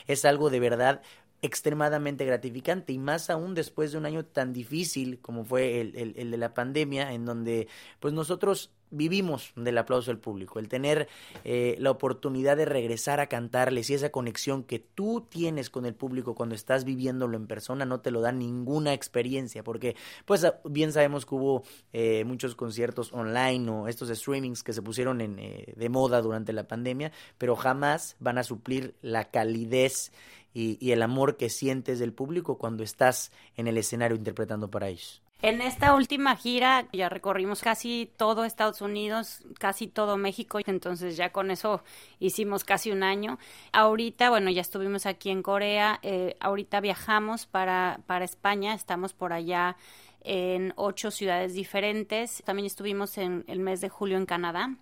es 0.08 0.25
algo 0.25 0.50
de 0.50 0.60
verdad 0.60 1.02
extremadamente 1.42 2.25
gratificante 2.25 2.94
y 2.94 2.98
más 2.98 3.30
aún 3.30 3.54
después 3.54 3.92
de 3.92 3.98
un 3.98 4.06
año 4.06 4.25
tan 4.25 4.52
difícil 4.52 5.20
como 5.20 5.44
fue 5.44 5.80
el, 5.80 6.14
el, 6.16 6.32
de 6.32 6.38
la 6.38 6.54
pandemia 6.54 7.14
en 7.14 7.25
donde 7.25 7.68
pues 8.00 8.14
nosotros 8.14 8.72
vivimos 8.96 9.52
del 9.56 9.78
aplauso 9.78 10.12
del 10.12 10.20
público, 10.20 10.60
el 10.60 10.68
tener 10.68 11.08
eh, 11.44 11.75
la 11.80 11.92
oportunidad 11.92 12.58
de 12.58 12.66
regresar 12.66 13.20
a 13.20 13.28
cantarles 13.28 13.90
y 13.90 13.94
esa 13.94 14.10
conexión 14.10 14.64
que 14.64 14.80
tú 14.80 15.28
tienes 15.30 15.70
con 15.70 15.86
el 15.86 15.94
público 15.94 16.36
cuando 16.36 16.56
estás 16.56 16.86
viviéndolo 16.86 17.38
en 17.38 17.48
persona 17.48 17.86
no 17.86 18.00
te 18.00 18.12
lo 18.12 18.22
da 18.22 18.32
ninguna 18.32 18.94
experiencia, 18.94 19.64
porque 19.64 19.96
pues 20.25 20.46
bien 20.66 20.92
sabemos 20.92 21.25
que 21.25 21.36
hubo 21.36 21.64
eh, 21.94 22.24
muchos 22.25 22.56
conciertos 22.56 23.12
online 23.14 23.70
o 23.70 23.88
estos 23.88 24.10
streamings 24.10 24.64
que 24.64 24.74
se 24.74 24.82
pusieron 24.82 25.22
en, 25.22 25.40
eh, 25.40 25.74
de 25.75 25.90
moda 25.90 26.22
durante 26.22 26.54
la 26.54 26.68
pandemia, 26.68 27.12
pero 27.38 27.56
jamás 27.56 28.16
van 28.20 28.38
a 28.38 28.44
suplir 28.44 28.96
la 29.02 29.25
calidez 29.25 30.12
y, 30.54 30.78
y 30.80 30.92
el 30.92 31.02
amor 31.02 31.38
que 31.38 31.50
sientes 31.50 32.00
del 32.00 32.14
público 32.14 32.58
cuando 32.58 32.84
estás 32.84 33.32
en 33.58 33.68
el 33.68 33.78
escenario 33.78 34.16
interpretando 34.16 34.70
para 34.70 34.88
ellos. 34.88 35.25
En 35.46 35.62
esta 35.62 35.94
última 35.94 36.36
gira 36.36 36.88
ya 36.92 37.08
recorrimos 37.08 37.62
casi 37.62 38.12
todo 38.18 38.46
Estados 38.46 38.82
Unidos, 38.82 39.44
casi 39.60 39.86
todo 39.86 40.18
México, 40.18 40.58
entonces 40.66 41.18
ya 41.18 41.32
con 41.32 41.52
eso 41.52 41.84
hicimos 42.18 42.64
casi 42.64 42.90
un 42.92 43.04
año. 43.04 43.38
Ahorita, 43.72 44.32
bueno, 44.32 44.50
ya 44.50 44.62
estuvimos 44.62 45.06
aquí 45.06 45.30
en 45.30 45.44
Corea, 45.44 46.00
eh, 46.02 46.36
ahorita 46.40 46.82
viajamos 46.82 47.46
para, 47.46 48.00
para 48.08 48.25
España, 48.25 48.74
estamos 48.74 49.14
por 49.14 49.34
allá 49.34 49.78
en 50.22 50.74
ocho 50.78 51.12
ciudades 51.12 51.54
diferentes. 51.54 52.42
También 52.44 52.66
estuvimos 52.66 53.16
en 53.20 53.44
el 53.48 53.60
mes 53.60 53.82
de 53.82 53.90
julio 53.90 54.18
en 54.18 54.25
Canadá. 54.25 54.75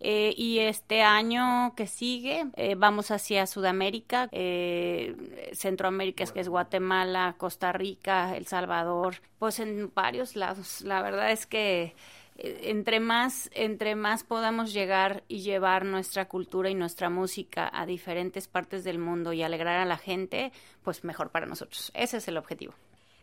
Eh, 0.00 0.34
y 0.36 0.58
este 0.58 1.02
año 1.02 1.72
que 1.76 1.86
sigue 1.86 2.46
eh, 2.56 2.74
vamos 2.74 3.10
hacia 3.10 3.46
Sudamérica, 3.46 4.28
eh, 4.32 5.14
Centroamérica, 5.52 6.24
es 6.24 6.32
que 6.32 6.40
es 6.40 6.48
Guatemala, 6.48 7.36
Costa 7.38 7.72
Rica, 7.72 8.36
El 8.36 8.46
Salvador, 8.46 9.16
pues 9.38 9.60
en 9.60 9.90
varios 9.94 10.36
lados. 10.36 10.82
La 10.82 11.00
verdad 11.00 11.30
es 11.30 11.46
que 11.46 11.94
entre 12.36 12.98
más, 12.98 13.48
entre 13.54 13.94
más 13.94 14.24
podamos 14.24 14.72
llegar 14.72 15.22
y 15.28 15.40
llevar 15.40 15.84
nuestra 15.84 16.26
cultura 16.26 16.68
y 16.68 16.74
nuestra 16.74 17.08
música 17.08 17.70
a 17.72 17.86
diferentes 17.86 18.48
partes 18.48 18.82
del 18.82 18.98
mundo 18.98 19.32
y 19.32 19.42
alegrar 19.42 19.78
a 19.78 19.84
la 19.84 19.96
gente, 19.96 20.52
pues 20.82 21.04
mejor 21.04 21.30
para 21.30 21.46
nosotros. 21.46 21.92
Ese 21.94 22.16
es 22.16 22.26
el 22.26 22.36
objetivo. 22.36 22.74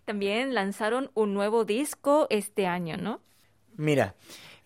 También 0.06 0.54
lanzaron 0.54 1.12
un 1.13 1.34
nuevo 1.34 1.66
disco 1.66 2.28
este 2.30 2.66
año, 2.68 2.98
¿no? 2.98 3.20
Mira, 3.75 4.16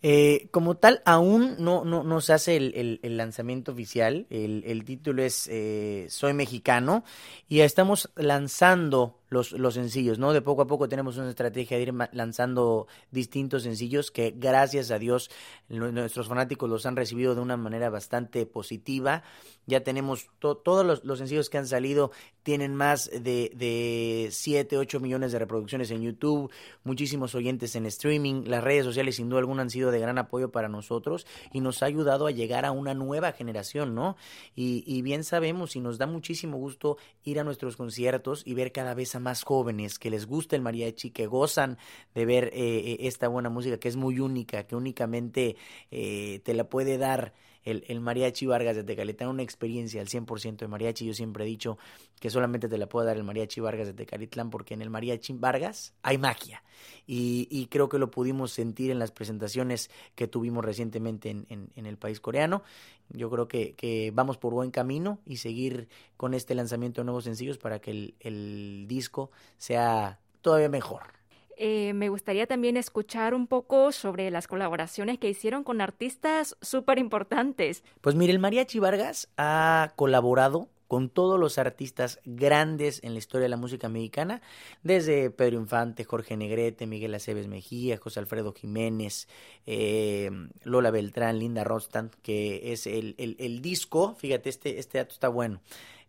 eh, 0.08 0.50
como 0.52 0.76
tal, 0.76 1.02
aún 1.04 1.56
no, 1.58 1.84
no, 1.84 2.22
se 2.22 2.34
hace 2.34 2.58
el, 2.58 3.00
el, 3.02 3.18
lanzamiento 3.18 3.72
oficial. 3.72 4.28
El, 4.30 4.64
el 4.68 4.86
título 4.86 5.24
es 5.24 5.50
eh, 5.52 6.06
Soy 6.12 6.34
Mexicano 6.34 7.04
y 7.50 7.62
estamos 7.62 8.12
lanzando 8.16 9.18
los, 9.30 9.52
los 9.54 9.74
sencillos, 9.74 10.20
¿no? 10.20 10.34
De 10.34 10.42
poco 10.42 10.62
a 10.64 10.68
poco 10.68 10.88
tenemos 10.88 11.18
una 11.18 11.30
estrategia 11.30 11.78
de 11.78 11.84
ir 11.84 11.94
lanzando 12.12 12.88
distintos 13.12 13.64
sencillos 13.64 14.12
que 14.12 14.34
gracias 14.36 14.92
a 14.92 15.00
Dios 15.00 15.30
nuestros 15.70 16.28
fanáticos 16.28 16.70
los 16.70 16.86
han 16.86 16.96
recibido 16.96 17.36
de 17.36 17.42
una 17.42 17.58
manera 17.58 17.90
bastante 17.90 18.46
positiva. 18.46 19.24
Ya 19.68 19.82
tenemos 19.82 20.30
todos 20.40 20.86
los, 20.86 21.04
los, 21.04 21.18
sencillos 21.18 21.50
que 21.50 21.58
han 21.58 21.66
salido 21.66 22.12
tienen 22.44 22.76
más 22.76 23.10
de, 23.10 23.52
de 23.56 24.28
7, 24.32 24.78
8 24.78 25.00
millones 25.00 25.32
de 25.32 25.40
reproducciones 25.40 25.90
en 25.90 26.04
YouTube, 26.04 26.52
muchísimos 26.84 27.34
oyentes 27.34 27.76
en 27.76 27.88
streaming. 27.88 28.44
Las 28.46 28.64
redes 28.64 28.86
sociales 28.86 29.16
sin 29.16 29.30
duda 29.30 29.40
alguna 29.40 29.64
han 29.64 29.72
sido 29.72 29.90
de 29.90 30.00
gran 30.00 30.20
apoyo 30.20 30.52
para 30.52 30.70
nosotros 30.70 31.26
y 31.52 31.62
nos 31.62 31.82
ha 31.82 31.88
ayudado 31.88 32.28
a 32.28 32.32
llegar 32.32 32.66
a 32.66 32.72
una 32.72 32.94
nueva 32.94 33.32
generación, 33.32 33.96
¿no? 33.96 34.18
Y, 34.56 34.84
y 34.86 35.02
bien 35.02 35.24
sabemos 35.24 35.76
y 35.76 35.80
nos 35.80 35.98
da 35.98 36.06
muchísimo 36.06 36.58
gusto 36.58 36.98
ir 37.24 37.40
a 37.40 37.44
nuestros 37.44 37.76
conciertos 37.76 38.44
y 38.46 38.54
ver 38.54 38.72
cada 38.72 38.94
vez 38.94 39.15
más 39.20 39.44
jóvenes 39.44 40.00
que 40.00 40.10
les 40.10 40.26
gusta 40.26 40.56
el 40.56 40.62
mariachi, 40.62 41.12
que 41.12 41.28
gozan 41.28 41.78
de 42.14 42.26
ver 42.26 42.46
eh, 42.46 42.52
eh, 42.54 42.98
esta 43.02 43.28
buena 43.28 43.50
música 43.50 43.78
que 43.78 43.88
es 43.88 43.96
muy 43.96 44.20
única, 44.20 44.66
que 44.68 44.76
únicamente 44.76 45.56
eh, 45.92 46.42
te 46.44 46.54
la 46.54 46.70
puede 46.70 46.98
dar 46.98 47.34
el, 47.66 47.84
el, 47.88 48.00
mariachi 48.00 48.46
Vargas 48.46 48.76
de 48.76 48.84
Tecalitlán, 48.84 49.30
una 49.30 49.44
experiencia 49.44 50.00
al 50.00 50.08
100% 50.08 50.58
de 50.58 50.68
mariachi. 50.68 51.06
Yo 51.06 51.14
siempre 51.14 51.44
he 51.44 51.48
dicho 51.48 51.78
que 52.20 52.30
solamente 52.30 52.70
te 52.70 52.78
la 52.78 52.88
puede 52.88 53.08
dar 53.08 53.18
el 53.18 53.24
mariachi 53.24 53.60
Vargas 53.60 53.88
de 53.88 53.94
Tecalitlán 53.94 54.50
porque 54.50 54.74
en 54.74 54.82
el 54.82 54.90
mariachi 54.90 55.34
Vargas 55.34 55.94
hay 56.02 56.18
magia. 56.18 56.64
Y, 57.06 57.48
y 57.52 57.68
creo 57.68 57.90
que 57.90 58.00
lo 58.00 58.12
pudimos 58.12 58.52
sentir 58.52 58.92
en 58.92 59.00
las 59.00 59.12
presentaciones 59.12 59.90
que 60.16 60.28
tuvimos 60.28 60.64
recientemente 60.64 61.30
en, 61.30 61.46
en, 61.50 61.70
en 61.76 61.86
el 61.86 61.98
país 61.98 62.20
coreano. 62.20 62.64
Yo 63.10 63.30
creo 63.30 63.48
que, 63.48 64.12
vamos 64.14 64.38
por 64.38 64.54
buen 64.54 64.72
camino 64.72 65.20
y 65.26 65.38
seguir 65.38 65.90
con 66.18 66.34
este 66.34 66.56
lanzamiento 66.56 67.02
de 67.02 67.06
nuevos 67.06 67.26
sencillos 67.26 67.58
para 67.58 67.80
que 67.80 68.14
el 68.20 68.86
disco 68.88 69.32
sea 69.58 70.20
todavía 70.42 70.70
mejor. 70.70 71.16
Eh, 71.58 71.94
me 71.94 72.10
gustaría 72.10 72.48
también 72.48 72.78
escuchar 72.78 73.34
un 73.34 73.48
poco 73.48 73.92
sobre 73.92 74.30
las 74.32 74.48
colaboraciones 74.48 75.18
que 75.20 75.30
hicieron 75.30 75.64
con 75.64 75.82
artistas 75.82 76.58
súper 76.62 77.00
importantes. 77.00 77.84
Pues 78.02 78.16
mire, 78.16 78.34
el 78.34 78.40
Mariachi 78.40 78.80
Vargas 78.80 79.30
ha 79.38 79.94
colaborado 79.96 80.70
con 80.88 81.10
todos 81.10 81.40
los 81.40 81.58
artistas 81.58 82.20
grandes 82.26 83.04
en 83.04 83.14
la 83.14 83.20
historia 83.20 83.44
de 83.44 83.50
la 83.50 83.58
música 83.58 83.90
mexicana, 83.90 84.42
desde 84.84 85.32
Pedro 85.32 85.60
Infante, 85.60 86.04
Jorge 86.04 86.38
Negrete, 86.38 86.86
Miguel 86.86 87.16
Aceves 87.16 87.48
Mejía, 87.48 87.98
José 87.98 88.20
Alfredo 88.20 88.54
Jiménez, 88.54 89.28
eh, 89.66 90.30
Lola 90.64 90.92
Beltrán, 90.92 91.40
Linda 91.40 91.64
Rostand, 91.64 92.12
que 92.22 92.72
es 92.72 92.86
el, 92.86 93.16
el, 93.18 93.36
el 93.40 93.62
disco, 93.62 94.16
fíjate, 94.16 94.50
este, 94.50 94.80
este 94.80 95.00
dato 95.00 95.14
está 95.14 95.28
bueno, 95.28 95.62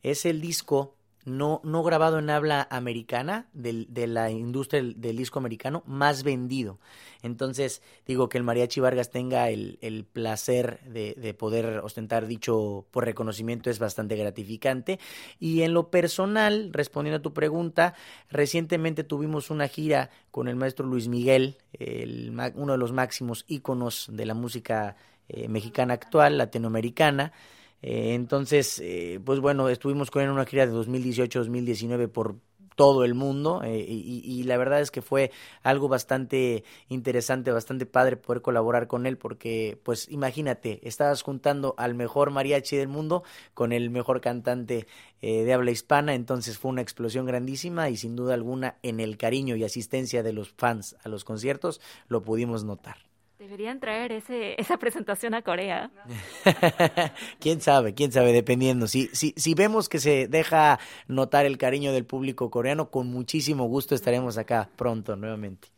es 0.02 0.26
el 0.26 0.40
disco 0.40 0.95
no, 1.26 1.60
no 1.64 1.82
grabado 1.82 2.20
en 2.20 2.30
habla 2.30 2.66
americana 2.70 3.48
del, 3.52 3.86
de 3.90 4.06
la 4.06 4.30
industria 4.30 4.80
del, 4.82 5.16
disco 5.16 5.40
americano 5.40 5.82
más 5.84 6.22
vendido. 6.22 6.78
Entonces, 7.20 7.82
digo 8.06 8.28
que 8.28 8.38
el 8.38 8.44
Mariachi 8.44 8.78
Vargas 8.78 9.10
tenga 9.10 9.50
el, 9.50 9.78
el 9.82 10.04
placer 10.04 10.80
de, 10.84 11.14
de, 11.14 11.34
poder 11.34 11.80
ostentar 11.80 12.28
dicho 12.28 12.86
por 12.92 13.04
reconocimiento 13.04 13.70
es 13.70 13.80
bastante 13.80 14.14
gratificante. 14.14 15.00
Y 15.40 15.62
en 15.62 15.74
lo 15.74 15.90
personal, 15.90 16.70
respondiendo 16.72 17.18
a 17.18 17.22
tu 17.22 17.34
pregunta, 17.34 17.94
recientemente 18.30 19.02
tuvimos 19.02 19.50
una 19.50 19.66
gira 19.66 20.10
con 20.30 20.46
el 20.46 20.54
maestro 20.54 20.86
Luis 20.86 21.08
Miguel, 21.08 21.58
el, 21.72 22.32
uno 22.54 22.72
de 22.72 22.78
los 22.78 22.92
máximos 22.92 23.44
íconos 23.48 24.08
de 24.12 24.26
la 24.26 24.34
música 24.34 24.96
eh, 25.28 25.48
mexicana 25.48 25.94
actual, 25.94 26.38
latinoamericana. 26.38 27.32
Eh, 27.86 28.14
entonces, 28.14 28.80
eh, 28.80 29.20
pues 29.24 29.38
bueno, 29.38 29.68
estuvimos 29.68 30.10
con 30.10 30.22
él 30.22 30.28
en 30.28 30.34
una 30.34 30.44
gira 30.44 30.66
de 30.66 30.72
2018-2019 30.72 32.08
por 32.08 32.36
todo 32.76 33.04
el 33.04 33.14
mundo 33.14 33.62
eh, 33.64 33.84
y, 33.88 34.42
la 34.44 34.56
verdad 34.58 34.80
es 34.80 34.90
que 34.90 35.02
fue 35.02 35.32
algo 35.62 35.88
bastante 35.88 36.62
interesante, 36.88 37.50
bastante 37.50 37.86
padre 37.86 38.16
poder 38.16 38.42
colaborar 38.42 38.86
con 38.86 39.06
él 39.06 39.16
porque 39.16 39.80
pues 39.82 40.08
imagínate, 40.10 40.86
estabas 40.86 41.22
juntando 41.22 41.74
al 41.78 41.94
mejor 41.94 42.30
mariachi 42.30 42.76
del 42.76 42.88
mundo 42.88 43.24
con 43.54 43.72
el 43.72 43.90
mejor 43.90 44.20
cantante 44.20 44.86
eh, 45.22 45.44
de 45.44 45.54
habla 45.54 45.70
hispana, 45.70 46.14
entonces 46.14 46.58
fue 46.58 46.70
una 46.70 46.82
explosión 46.82 47.24
grandísima 47.24 47.88
y 47.88 47.96
sin 47.96 48.14
duda 48.14 48.34
alguna 48.34 48.76
en 48.82 49.00
el 49.00 49.16
cariño 49.16 49.56
y 49.56 49.64
asistencia 49.64 50.22
de 50.22 50.34
los 50.34 50.50
fans 50.50 50.96
a 51.02 51.08
los 51.08 51.24
conciertos 51.24 51.80
lo 52.08 52.22
pudimos 52.22 52.62
notar. 52.64 53.05
Deberían 53.46 53.78
traer 53.78 54.10
ese, 54.10 54.56
esa 54.60 54.76
presentación 54.76 55.32
a 55.32 55.42
Corea. 55.42 55.92
quién 57.38 57.60
sabe, 57.60 57.94
quién 57.94 58.10
sabe, 58.10 58.32
dependiendo. 58.32 58.88
Si, 58.88 59.06
si, 59.12 59.34
si 59.36 59.54
vemos 59.54 59.88
que 59.88 60.00
se 60.00 60.26
deja 60.26 60.80
notar 61.06 61.46
el 61.46 61.56
cariño 61.56 61.92
del 61.92 62.04
público 62.04 62.50
coreano, 62.50 62.90
con 62.90 63.06
muchísimo 63.06 63.66
gusto 63.66 63.94
estaremos 63.94 64.36
acá 64.36 64.68
pronto 64.74 65.14
nuevamente. 65.14 65.68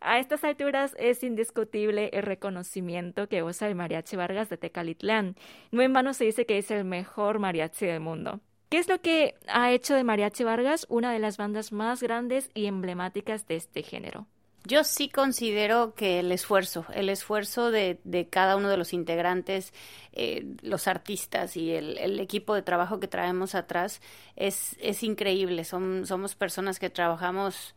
A 0.00 0.18
estas 0.18 0.42
alturas 0.42 0.96
es 0.98 1.22
indiscutible 1.22 2.10
el 2.12 2.24
reconocimiento 2.24 3.28
que 3.28 3.42
goza 3.42 3.68
el 3.68 3.76
Mariachi 3.76 4.16
Vargas 4.16 4.48
de 4.48 4.56
Tecalitlán. 4.56 5.36
No 5.70 5.82
en 5.82 5.92
vano 5.92 6.12
se 6.12 6.24
dice 6.24 6.44
que 6.44 6.58
es 6.58 6.72
el 6.72 6.84
mejor 6.84 7.38
mariachi 7.38 7.86
del 7.86 8.00
mundo. 8.00 8.40
¿Qué 8.68 8.78
es 8.78 8.88
lo 8.88 9.00
que 9.00 9.36
ha 9.46 9.70
hecho 9.70 9.94
de 9.94 10.02
Mariachi 10.02 10.42
Vargas 10.42 10.86
una 10.88 11.12
de 11.12 11.20
las 11.20 11.36
bandas 11.36 11.70
más 11.70 12.02
grandes 12.02 12.50
y 12.54 12.66
emblemáticas 12.66 13.46
de 13.46 13.56
este 13.56 13.82
género? 13.84 14.26
Yo 14.64 14.84
sí 14.84 15.08
considero 15.08 15.94
que 15.94 16.20
el 16.20 16.30
esfuerzo, 16.32 16.84
el 16.94 17.08
esfuerzo 17.08 17.70
de, 17.70 17.98
de 18.04 18.28
cada 18.28 18.56
uno 18.56 18.68
de 18.68 18.76
los 18.76 18.92
integrantes, 18.92 19.72
eh, 20.12 20.44
los 20.62 20.86
artistas 20.86 21.56
y 21.56 21.72
el, 21.72 21.96
el, 21.98 22.20
equipo 22.20 22.54
de 22.54 22.62
trabajo 22.62 23.00
que 23.00 23.08
traemos 23.08 23.54
atrás 23.54 24.02
es, 24.36 24.76
es 24.80 25.02
increíble. 25.02 25.64
Son, 25.64 26.06
somos 26.06 26.34
personas 26.34 26.78
que 26.78 26.90
trabajamos 26.90 27.74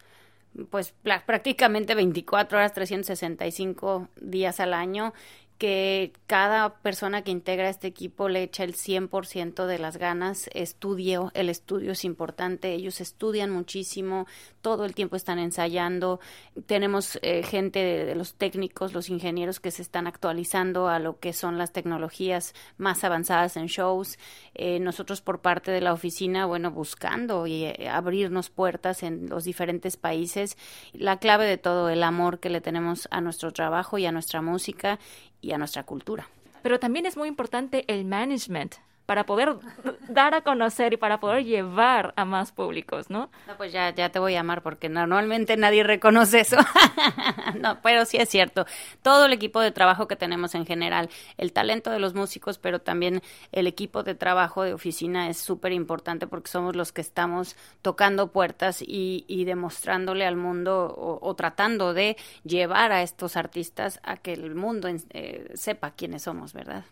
pues 0.69 0.93
prácticamente 1.25 1.95
24 1.95 2.57
horas, 2.57 2.73
365 2.73 4.09
días 4.21 4.59
al 4.59 4.73
año 4.73 5.13
que 5.63 6.11
cada 6.27 6.81
persona 6.81 7.21
que 7.21 7.31
integra 7.31 7.69
este 7.69 7.87
equipo 7.87 8.27
le 8.27 8.43
echa 8.43 8.65
el 8.65 8.73
100% 8.73 9.65
de 9.65 9.79
las 9.79 9.95
ganas, 9.95 10.49
estudio, 10.53 11.31
el 11.35 11.47
estudio 11.47 11.93
es 11.93 12.03
importante, 12.03 12.73
ellos 12.73 12.99
estudian 12.99 13.49
muchísimo, 13.49 14.27
todo 14.61 14.83
el 14.83 14.93
tiempo 14.93 15.15
están 15.15 15.39
ensayando, 15.39 16.19
tenemos 16.65 17.17
eh, 17.21 17.43
gente 17.43 17.79
de, 17.79 18.13
los 18.13 18.33
técnicos, 18.33 18.91
los 18.91 19.07
ingenieros 19.07 19.61
que 19.61 19.71
se 19.71 19.83
están 19.83 20.05
actualizando 20.05 20.89
a 20.89 20.99
lo 20.99 21.19
que 21.19 21.31
son 21.31 21.57
las 21.57 21.71
tecnologías 21.71 22.53
más 22.75 23.05
avanzadas 23.05 23.55
en 23.55 23.67
shows, 23.67 24.19
eh, 24.55 24.81
nosotros 24.81 25.21
por 25.21 25.39
parte 25.39 25.71
de 25.71 25.79
la 25.79 25.93
oficina, 25.93 26.45
bueno, 26.45 26.71
buscando 26.71 27.47
y 27.47 27.63
eh, 27.63 27.87
abrirnos 27.89 28.49
puertas 28.49 29.01
en 29.01 29.29
los 29.29 29.45
diferentes 29.45 29.95
países, 29.95 30.57
la 30.91 31.19
clave 31.19 31.45
de 31.45 31.57
todo, 31.57 31.87
el 31.87 32.03
amor 32.03 32.41
que 32.41 32.49
le 32.49 32.59
tenemos 32.59 33.07
a 33.11 33.21
nuestro 33.21 33.53
trabajo 33.53 33.97
y 33.97 34.05
a 34.05 34.11
nuestra 34.11 34.41
música 34.41 34.99
y 35.43 35.51
a 35.51 35.57
nuestra 35.59 35.83
cultura. 35.83 36.27
Pero 36.63 36.79
también 36.79 37.05
es 37.05 37.17
muy 37.17 37.27
importante 37.27 37.83
el 37.93 38.05
management 38.05 38.75
para 39.05 39.25
poder 39.25 39.55
dar 40.07 40.33
a 40.33 40.41
conocer 40.41 40.93
y 40.93 40.97
para 40.97 41.19
poder 41.19 41.43
llevar 41.43 42.13
a 42.15 42.25
más 42.25 42.51
públicos, 42.51 43.09
¿no? 43.09 43.29
Pues 43.57 43.71
ya, 43.73 43.93
ya 43.93 44.09
te 44.09 44.19
voy 44.19 44.33
a 44.33 44.39
llamar 44.39 44.61
porque 44.61 44.89
normalmente 44.89 45.57
nadie 45.57 45.83
reconoce 45.83 46.41
eso. 46.41 46.57
no, 47.59 47.81
pero 47.81 48.05
sí 48.05 48.17
es 48.17 48.29
cierto. 48.29 48.65
Todo 49.01 49.25
el 49.25 49.33
equipo 49.33 49.59
de 49.59 49.71
trabajo 49.71 50.07
que 50.07 50.15
tenemos 50.15 50.55
en 50.55 50.65
general, 50.65 51.09
el 51.37 51.51
talento 51.51 51.91
de 51.91 51.99
los 51.99 52.13
músicos, 52.13 52.57
pero 52.57 52.79
también 52.79 53.21
el 53.51 53.67
equipo 53.67 54.03
de 54.03 54.15
trabajo 54.15 54.63
de 54.63 54.73
oficina 54.73 55.29
es 55.29 55.37
súper 55.37 55.73
importante 55.73 56.27
porque 56.27 56.49
somos 56.49 56.75
los 56.75 56.91
que 56.91 57.01
estamos 57.01 57.55
tocando 57.81 58.31
puertas 58.31 58.81
y, 58.81 59.25
y 59.27 59.45
demostrándole 59.45 60.25
al 60.25 60.35
mundo 60.35 60.93
o, 61.21 61.35
tratando 61.35 61.93
de 61.93 62.15
llevar 62.43 62.91
a 62.91 63.01
estos 63.01 63.35
artistas 63.37 63.99
a 64.03 64.17
que 64.17 64.33
el 64.33 64.55
mundo 64.55 64.87
eh, 65.09 65.51
sepa 65.55 65.91
quiénes 65.91 66.23
somos, 66.23 66.53
¿verdad? 66.53 66.85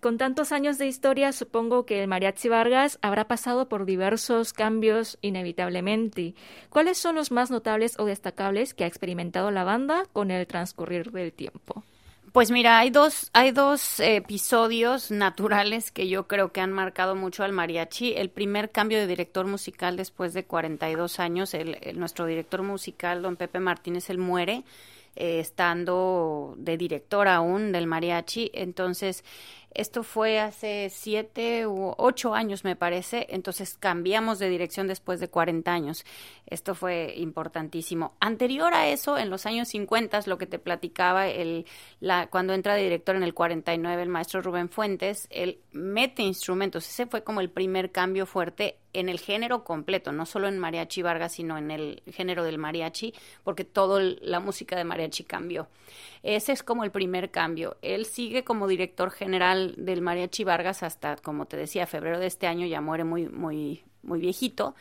Con 0.00 0.16
tantos 0.16 0.52
años 0.52 0.78
de 0.78 0.86
historia, 0.86 1.32
supongo 1.32 1.84
que 1.84 2.00
el 2.00 2.08
Mariachi 2.08 2.48
Vargas 2.48 2.98
habrá 3.02 3.26
pasado 3.26 3.68
por 3.68 3.84
diversos 3.84 4.52
cambios 4.52 5.18
inevitablemente. 5.22 6.34
¿Cuáles 6.70 6.98
son 6.98 7.16
los 7.16 7.32
más 7.32 7.50
notables 7.50 7.98
o 7.98 8.04
destacables 8.04 8.74
que 8.74 8.84
ha 8.84 8.86
experimentado 8.86 9.50
la 9.50 9.64
banda 9.64 10.04
con 10.12 10.30
el 10.30 10.46
transcurrir 10.46 11.10
del 11.10 11.32
tiempo? 11.32 11.82
Pues 12.32 12.50
mira, 12.50 12.78
hay 12.78 12.90
dos, 12.90 13.30
hay 13.32 13.52
dos 13.52 13.98
episodios 14.00 15.10
naturales 15.10 15.90
que 15.90 16.08
yo 16.08 16.28
creo 16.28 16.52
que 16.52 16.60
han 16.60 16.72
marcado 16.72 17.16
mucho 17.16 17.42
al 17.42 17.52
mariachi. 17.52 18.12
El 18.14 18.28
primer 18.28 18.70
cambio 18.70 18.98
de 18.98 19.06
director 19.06 19.46
musical 19.46 19.96
después 19.96 20.34
de 20.34 20.44
42 20.44 21.18
años, 21.20 21.54
el, 21.54 21.76
nuestro 21.94 22.26
director 22.26 22.62
musical, 22.62 23.22
don 23.22 23.36
Pepe 23.36 23.60
Martínez, 23.60 24.10
él 24.10 24.18
muere 24.18 24.62
eh, 25.16 25.40
estando 25.40 26.54
de 26.58 26.76
director 26.76 27.26
aún 27.28 27.72
del 27.72 27.86
mariachi. 27.86 28.50
Entonces, 28.52 29.24
esto 29.74 30.02
fue 30.02 30.40
hace 30.40 30.88
siete 30.90 31.66
u 31.66 31.94
ocho 31.98 32.34
años, 32.34 32.64
me 32.64 32.76
parece. 32.76 33.26
Entonces 33.30 33.76
cambiamos 33.78 34.38
de 34.38 34.48
dirección 34.48 34.86
después 34.86 35.20
de 35.20 35.28
40 35.28 35.72
años. 35.72 36.04
Esto 36.46 36.74
fue 36.74 37.14
importantísimo. 37.16 38.14
Anterior 38.20 38.72
a 38.74 38.88
eso, 38.88 39.18
en 39.18 39.30
los 39.30 39.46
años 39.46 39.68
50, 39.68 40.20
lo 40.26 40.38
que 40.38 40.46
te 40.46 40.58
platicaba, 40.58 41.28
el, 41.28 41.66
la, 42.00 42.28
cuando 42.28 42.54
entra 42.54 42.74
de 42.74 42.82
director 42.82 43.16
en 43.16 43.22
el 43.22 43.34
49, 43.34 44.02
el 44.02 44.08
maestro 44.08 44.42
Rubén 44.42 44.68
Fuentes, 44.68 45.28
él 45.30 45.60
mete 45.72 46.22
instrumentos. 46.22 46.88
Ese 46.88 47.06
fue 47.06 47.22
como 47.22 47.40
el 47.40 47.50
primer 47.50 47.92
cambio 47.92 48.26
fuerte 48.26 48.78
en 48.92 49.08
el 49.08 49.20
género 49.20 49.64
completo, 49.64 50.12
no 50.12 50.26
solo 50.26 50.48
en 50.48 50.58
mariachi 50.58 51.02
Vargas, 51.02 51.32
sino 51.32 51.58
en 51.58 51.70
el 51.70 52.02
género 52.10 52.42
del 52.42 52.58
mariachi, 52.58 53.14
porque 53.44 53.64
toda 53.64 54.02
la 54.20 54.40
música 54.40 54.76
de 54.76 54.84
mariachi 54.84 55.24
cambió. 55.24 55.68
Ese 56.22 56.52
es 56.52 56.62
como 56.62 56.84
el 56.84 56.90
primer 56.90 57.30
cambio. 57.30 57.76
Él 57.82 58.06
sigue 58.06 58.44
como 58.44 58.66
director 58.66 59.10
general 59.10 59.57
del 59.76 60.00
mariachi 60.00 60.44
Vargas 60.44 60.82
hasta, 60.82 61.16
como 61.16 61.46
te 61.46 61.56
decía, 61.56 61.86
febrero 61.86 62.18
de 62.18 62.26
este 62.26 62.46
año, 62.46 62.66
ya 62.66 62.80
muere 62.80 63.04
muy, 63.04 63.28
muy, 63.28 63.84
muy 64.02 64.20
viejito. 64.20 64.74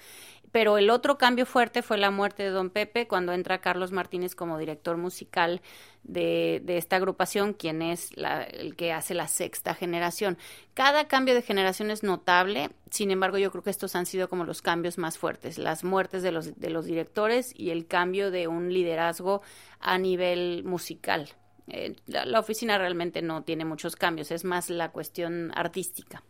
Pero 0.51 0.77
el 0.77 0.89
otro 0.89 1.17
cambio 1.17 1.45
fuerte 1.45 1.81
fue 1.81 1.97
la 1.97 2.09
muerte 2.09 2.43
de 2.43 2.49
Don 2.49 2.69
Pepe 2.69 3.07
cuando 3.07 3.33
entra 3.33 3.59
Carlos 3.59 3.91
Martínez 3.91 4.33
como 4.33 4.57
director 4.57 4.97
musical 4.97 5.61
de, 6.03 6.61
de 6.63 6.77
esta 6.77 6.95
agrupación, 6.95 7.53
quien 7.53 7.81
es 7.81 8.15
la, 8.15 8.43
el 8.43 8.75
que 8.75 8.93
hace 8.93 9.13
la 9.13 9.27
sexta 9.27 9.73
generación. 9.73 10.37
Cada 10.73 11.07
cambio 11.07 11.35
de 11.35 11.41
generación 11.41 11.91
es 11.91 12.01
notable, 12.01 12.69
sin 12.89 13.11
embargo 13.11 13.37
yo 13.37 13.51
creo 13.51 13.63
que 13.63 13.69
estos 13.69 13.95
han 13.95 14.05
sido 14.05 14.29
como 14.29 14.45
los 14.45 14.61
cambios 14.61 14.97
más 14.97 15.17
fuertes, 15.17 15.57
las 15.57 15.83
muertes 15.83 16.23
de 16.23 16.31
los, 16.31 16.57
de 16.57 16.69
los 16.69 16.85
directores 16.85 17.53
y 17.53 17.71
el 17.71 17.85
cambio 17.85 18.31
de 18.31 18.47
un 18.47 18.71
liderazgo 18.71 19.41
a 19.79 19.97
nivel 19.97 20.63
musical. 20.63 21.29
Eh, 21.67 21.95
la 22.07 22.39
oficina 22.39 22.77
realmente 22.77 23.21
no 23.21 23.43
tiene 23.43 23.65
muchos 23.65 23.95
cambios, 23.95 24.31
es 24.31 24.43
más 24.43 24.69
la 24.69 24.91
cuestión 24.91 25.51
artística. 25.55 26.23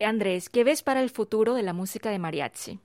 Andrés, 0.00 0.48
¿qué 0.48 0.64
ves 0.64 0.82
para 0.82 1.02
el 1.02 1.10
futuro 1.10 1.54
de 1.54 1.62
la 1.62 1.72
música 1.72 2.10
de 2.10 2.18
mariachi? 2.18 2.78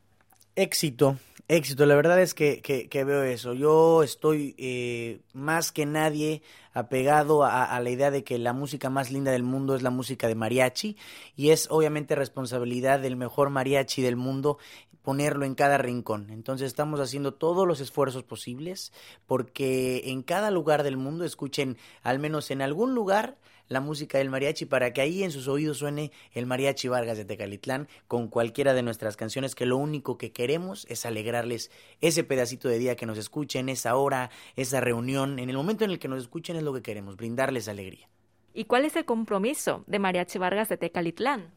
Éxito, 0.55 1.17
éxito. 1.47 1.85
La 1.85 1.95
verdad 1.95 2.21
es 2.21 2.33
que, 2.33 2.61
que, 2.61 3.03
veo 3.03 3.23
eso. 3.23 3.53
Yo 3.53 4.03
estoy 4.03 4.55
eh, 4.57 5.19
más 5.33 5.71
que 5.71 5.85
nadie 5.85 6.41
apegado 6.73 7.45
a, 7.45 7.79
la 7.79 7.89
idea 7.89 8.11
de 8.11 8.25
que 8.25 8.37
la 8.37 8.51
música 8.51 8.89
más 8.89 9.09
linda 9.09 9.31
del 9.31 9.43
mundo 9.43 9.75
es 9.75 9.81
la 9.81 9.91
música 9.91 10.27
de 10.27 10.35
mariachi 10.35 10.97
y 11.35 11.51
es 11.51 11.67
obviamente 11.71 12.15
responsabilidad 12.15 12.99
del 12.99 13.15
mejor 13.15 13.49
mariachi 13.49 14.01
del 14.01 14.17
mundo 14.17 14.57
ponerlo 15.05 15.45
en 15.45 15.55
cada 15.55 15.77
rincón. 15.77 16.29
Entonces 16.29 16.67
estamos 16.67 16.99
haciendo 16.99 17.33
todos 17.33 17.65
los 17.65 17.79
esfuerzos 17.79 18.23
posibles 18.23 18.91
porque 19.25 20.01
en 20.05 20.23
cada 20.23 20.51
lugar 20.51 20.83
del 20.83 20.97
mundo 20.97 21.23
escuchen 21.23 21.77
al 22.03 22.19
menos 22.19 22.51
en 22.51 22.61
algún 22.61 22.93
lugar 22.93 23.37
la 23.67 23.79
música 23.79 24.17
del 24.17 24.29
mariachi 24.29 24.65
para 24.65 24.93
que 24.93 25.01
ahí 25.01 25.23
en 25.23 25.31
sus 25.31 25.47
oídos 25.47 25.77
suene 25.77 26.11
el 26.33 26.45
mariachi 26.45 26.87
Vargas 26.87 27.17
de 27.17 27.25
Tecalitlán 27.25 27.87
con 28.07 28.27
cualquiera 28.27 28.73
de 28.73 28.83
nuestras 28.83 29.17
canciones 29.17 29.55
que 29.55 29.65
lo 29.65 29.77
único 29.77 30.17
que 30.17 30.31
queremos 30.31 30.85
es 30.89 31.05
alegrarles 31.05 31.71
ese 32.01 32.23
pedacito 32.23 32.67
de 32.67 32.77
día 32.77 32.95
que 32.95 33.05
nos 33.05 33.17
escuchen, 33.17 33.69
esa 33.69 33.95
hora, 33.95 34.29
esa 34.55 34.81
reunión, 34.81 35.39
en 35.39 35.49
el 35.49 35.57
momento 35.57 35.85
en 35.85 35.91
el 35.91 35.99
que 35.99 36.07
nos 36.07 36.21
escuchen 36.21 36.57
es 36.57 36.63
lo 36.63 36.73
que 36.73 36.81
queremos, 36.81 37.15
brindarles 37.15 37.67
alegría. 37.67 38.07
¿Y 38.53 38.65
cuál 38.65 38.85
es 38.85 38.95
el 38.95 39.05
compromiso 39.05 39.83
de 39.87 39.99
Mariachi 39.99 40.37
Vargas 40.39 40.69
de 40.69 40.77
Tecalitlán? 40.77 41.53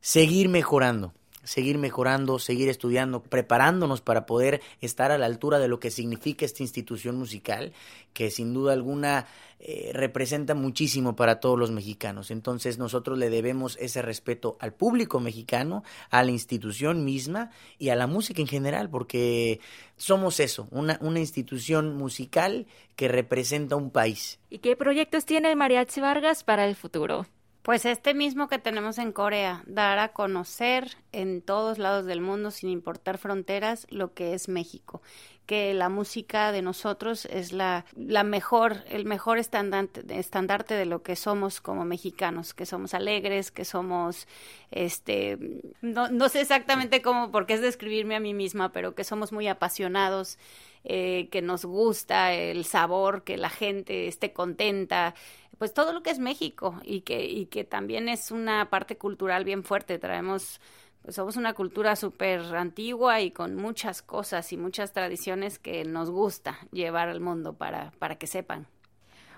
Seguir 0.00 0.48
mejorando 0.48 1.14
seguir 1.48 1.78
mejorando, 1.78 2.38
seguir 2.38 2.68
estudiando, 2.68 3.22
preparándonos 3.22 4.02
para 4.02 4.26
poder 4.26 4.60
estar 4.82 5.10
a 5.12 5.16
la 5.16 5.24
altura 5.24 5.58
de 5.58 5.66
lo 5.66 5.80
que 5.80 5.90
significa 5.90 6.44
esta 6.44 6.62
institución 6.62 7.16
musical, 7.16 7.72
que 8.12 8.30
sin 8.30 8.52
duda 8.52 8.74
alguna 8.74 9.26
eh, 9.60 9.90
representa 9.94 10.54
muchísimo 10.54 11.16
para 11.16 11.40
todos 11.40 11.58
los 11.58 11.70
mexicanos. 11.70 12.30
Entonces 12.30 12.76
nosotros 12.76 13.16
le 13.16 13.30
debemos 13.30 13.78
ese 13.80 14.02
respeto 14.02 14.58
al 14.60 14.74
público 14.74 15.20
mexicano, 15.20 15.84
a 16.10 16.22
la 16.22 16.32
institución 16.32 17.06
misma 17.06 17.50
y 17.78 17.88
a 17.88 17.96
la 17.96 18.06
música 18.06 18.42
en 18.42 18.46
general, 18.46 18.90
porque 18.90 19.60
somos 19.96 20.40
eso, 20.40 20.68
una, 20.70 20.98
una 21.00 21.18
institución 21.18 21.96
musical 21.96 22.66
que 22.94 23.08
representa 23.08 23.74
un 23.74 23.90
país. 23.90 24.38
¿Y 24.50 24.58
qué 24.58 24.76
proyectos 24.76 25.24
tiene 25.24 25.56
Mariachi 25.56 26.02
Vargas 26.02 26.44
para 26.44 26.66
el 26.68 26.76
futuro? 26.76 27.26
Pues 27.62 27.84
este 27.84 28.14
mismo 28.14 28.48
que 28.48 28.58
tenemos 28.58 28.98
en 28.98 29.12
Corea, 29.12 29.62
dar 29.66 29.98
a 29.98 30.12
conocer 30.12 30.96
en 31.12 31.42
todos 31.42 31.78
lados 31.78 32.06
del 32.06 32.20
mundo, 32.20 32.50
sin 32.50 32.70
importar 32.70 33.18
fronteras, 33.18 33.86
lo 33.90 34.14
que 34.14 34.32
es 34.32 34.48
México. 34.48 35.02
Que 35.48 35.72
la 35.72 35.88
música 35.88 36.52
de 36.52 36.60
nosotros 36.60 37.24
es 37.24 37.52
la, 37.52 37.86
la 37.96 38.22
mejor, 38.22 38.84
el 38.86 39.06
mejor 39.06 39.38
estandarte, 39.38 40.04
estandarte 40.18 40.74
de 40.74 40.84
lo 40.84 41.02
que 41.02 41.16
somos 41.16 41.62
como 41.62 41.86
mexicanos, 41.86 42.52
que 42.52 42.66
somos 42.66 42.92
alegres, 42.92 43.50
que 43.50 43.64
somos, 43.64 44.28
este, 44.70 45.38
no, 45.80 46.08
no 46.10 46.28
sé 46.28 46.42
exactamente 46.42 47.00
cómo, 47.00 47.30
porque 47.30 47.54
es 47.54 47.62
describirme 47.62 48.14
a 48.14 48.20
mí 48.20 48.34
misma, 48.34 48.72
pero 48.72 48.94
que 48.94 49.04
somos 49.04 49.32
muy 49.32 49.48
apasionados, 49.48 50.36
eh, 50.84 51.28
que 51.32 51.40
nos 51.40 51.64
gusta 51.64 52.34
el 52.34 52.66
sabor, 52.66 53.24
que 53.24 53.38
la 53.38 53.48
gente 53.48 54.06
esté 54.06 54.34
contenta, 54.34 55.14
pues 55.56 55.72
todo 55.72 55.92
lo 55.94 56.02
que 56.02 56.10
es 56.10 56.18
México 56.18 56.78
y 56.84 57.00
que, 57.00 57.24
y 57.24 57.46
que 57.46 57.64
también 57.64 58.08
es 58.10 58.30
una 58.30 58.68
parte 58.70 58.98
cultural 58.98 59.44
bien 59.44 59.64
fuerte. 59.64 59.98
Traemos, 59.98 60.60
somos 61.10 61.36
una 61.36 61.54
cultura 61.54 61.96
súper 61.96 62.40
antigua 62.54 63.20
y 63.20 63.30
con 63.30 63.54
muchas 63.54 64.02
cosas 64.02 64.52
y 64.52 64.56
muchas 64.56 64.92
tradiciones 64.92 65.58
que 65.58 65.84
nos 65.84 66.10
gusta 66.10 66.58
llevar 66.72 67.08
al 67.08 67.20
mundo 67.20 67.54
para, 67.54 67.92
para 67.98 68.16
que 68.16 68.26
sepan. 68.26 68.66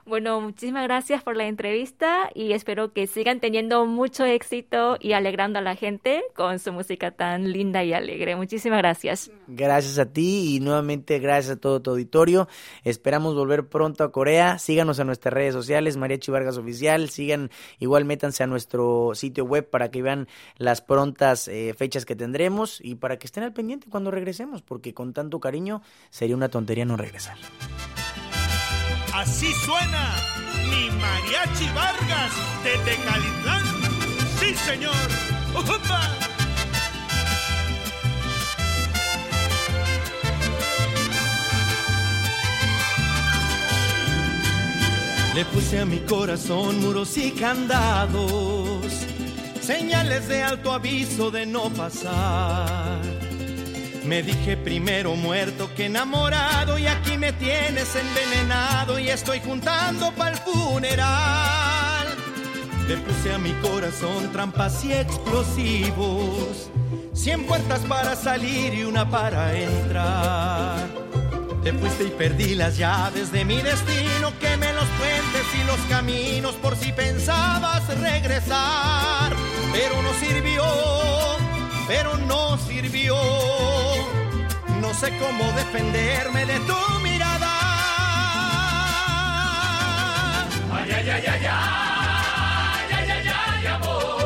Bueno, 0.07 0.41
muchísimas 0.41 0.85
gracias 0.85 1.23
por 1.23 1.37
la 1.37 1.47
entrevista 1.47 2.31
y 2.35 2.53
espero 2.53 2.93
que 2.93 3.07
sigan 3.07 3.41
teniendo 3.41 3.87
mucho 3.87 4.25
éxito 4.25 4.97
y 5.01 5.13
alegrando 5.13 5.59
a 5.59 5.63
la 5.63 5.77
gente 5.77 6.23
con 6.35 6.59
su 6.59 6.73
música 6.73 7.11
tan 7.11 7.53
linda 7.53 7.85
y 7.85 7.93
alegre. 7.93 8.37
Muchísimas 8.37 8.79
gracias. 8.79 9.31
Gracias 9.47 9.99
a 9.99 10.07
ti 10.07 10.57
y 10.57 10.61
nuevamente 10.61 11.19
gracias 11.19 11.57
a 11.57 11.61
todo 11.61 11.83
tu 11.83 11.91
auditorio. 11.91 12.49
Esperamos 12.85 13.35
volver 13.35 13.69
pronto 13.69 14.05
a 14.05 14.13
Corea. 14.13 14.59
Síganos 14.59 14.99
en 14.99 15.07
nuestras 15.07 15.33
redes 15.33 15.55
sociales, 15.55 15.97
Mariachi 15.97 16.31
Vargas 16.31 16.57
Oficial. 16.57 17.11
Sigan, 17.11 17.51
igual 17.79 18.05
métanse 18.05 18.43
a 18.43 18.47
nuestro 18.47 19.13
sitio 19.15 19.45
web 19.45 19.69
para 19.69 19.91
que 19.91 20.03
vean 20.03 20.29
las 20.57 20.81
prontas 20.81 21.49
eh, 21.49 21.75
fechas 21.77 22.05
que 22.05 22.17
tendremos 22.17 22.81
y 22.83 22.95
para 22.97 23.19
que 23.19 23.27
estén 23.27 23.45
al 23.45 23.53
pendiente 23.53 23.89
cuando 23.91 24.11
regresemos, 24.11 24.63
porque 24.63 24.95
con 24.95 25.13
tanto 25.13 25.41
cariño 25.41 25.83
sería 26.11 26.37
una 26.37 26.49
tontería 26.49 26.85
no 26.85 26.97
regresar. 26.97 27.37
Así 29.15 29.53
suena 29.65 30.15
mi 30.71 30.91
mariachi 30.91 31.69
Vargas 31.75 32.33
de 32.65 32.79
Tecalitlán. 32.85 33.65
Sí, 34.39 34.55
señor. 34.55 35.31
Le 45.35 45.45
puse 45.45 45.79
a 45.79 45.87
mi 45.87 46.01
corazón 46.01 46.81
muros 46.81 47.17
y 47.17 47.31
candados, 47.31 48.85
señales 49.63 50.29
de 50.29 50.43
alto 50.43 50.73
aviso 50.73 51.31
de 51.31 51.47
no 51.47 51.71
pasar. 51.71 53.20
Me 54.11 54.25
dije 54.25 54.57
primero 54.57 55.15
muerto 55.15 55.71
que 55.77 55.87
enamorado 55.87 56.77
y 56.81 56.89
aquí 56.89 57.17
me 57.17 57.33
tienes 57.33 57.95
envenenado 57.95 58.99
y 58.99 59.09
estoy 59.09 59.39
juntando 59.39 60.11
para 60.17 60.33
el 60.33 60.39
funeral. 60.39 62.09
Le 62.89 62.97
puse 62.97 63.33
a 63.33 63.39
mi 63.39 63.53
corazón 63.63 64.33
trampas 64.33 64.85
y 64.85 64.95
explosivos, 64.95 66.73
cien 67.15 67.45
puertas 67.47 67.83
para 67.83 68.17
salir 68.17 68.75
y 68.75 68.83
una 68.83 69.09
para 69.09 69.57
entrar. 69.57 70.89
Te 71.63 71.73
fuiste 71.73 72.03
y 72.03 72.11
perdí 72.11 72.57
las 72.57 72.77
llaves 72.79 73.31
de 73.31 73.45
mi 73.45 73.63
destino, 73.63 74.33
quemé 74.41 74.73
los 74.73 74.87
puentes 74.87 75.47
y 75.55 75.65
los 75.69 75.79
caminos 75.89 76.57
por 76.57 76.75
si 76.75 76.91
pensabas 76.91 77.87
regresar. 78.01 79.37
Pero 79.73 80.03
no 80.03 80.13
sirvió, 80.15 80.65
pero 81.87 82.17
no 82.17 82.59
sirvió 82.59 83.80
sé 85.01 85.11
cómo 85.19 85.51
defenderme 85.53 86.45
de 86.45 86.61
tu 86.61 86.77
mirada. 87.03 87.53
Ay, 90.75 90.91
ay, 90.93 91.09
ay, 91.09 91.25
ay, 91.27 91.27
ay, 91.27 91.47
ay, 92.93 92.95
ay, 92.99 93.11
ay, 93.11 93.29
ay 93.29 93.67
amor. 93.67 94.20